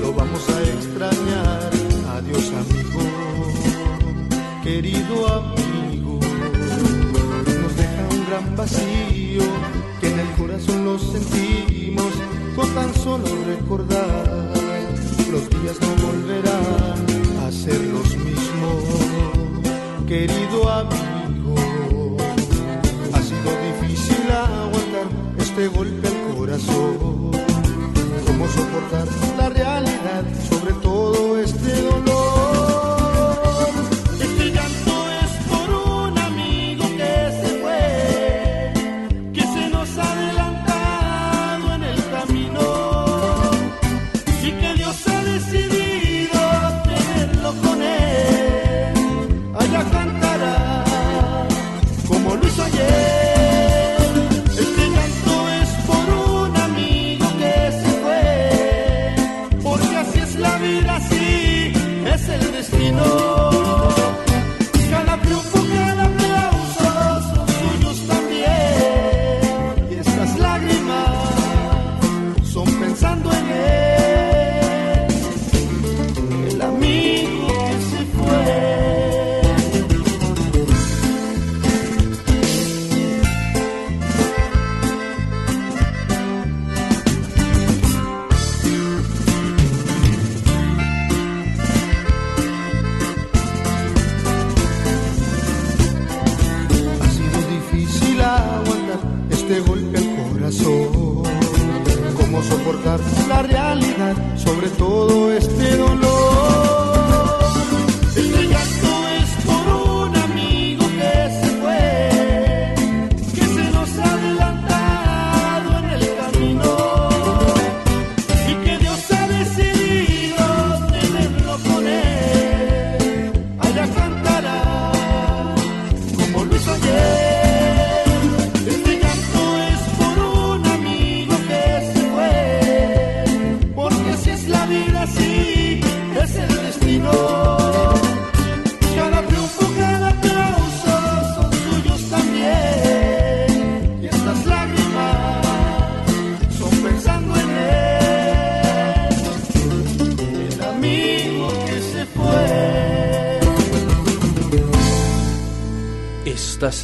[0.00, 1.70] Lo vamos a extrañar.
[2.16, 3.00] Adiós amigo,
[4.64, 6.18] querido amigo.
[7.62, 9.44] Nos deja un gran vacío
[10.00, 12.12] que en el corazón lo sentimos
[12.56, 13.89] con tan solo recordar.
[28.92, 29.29] Africa.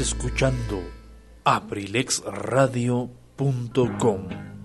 [0.00, 0.82] Escuchando
[1.44, 4.35] abrilexradio.com.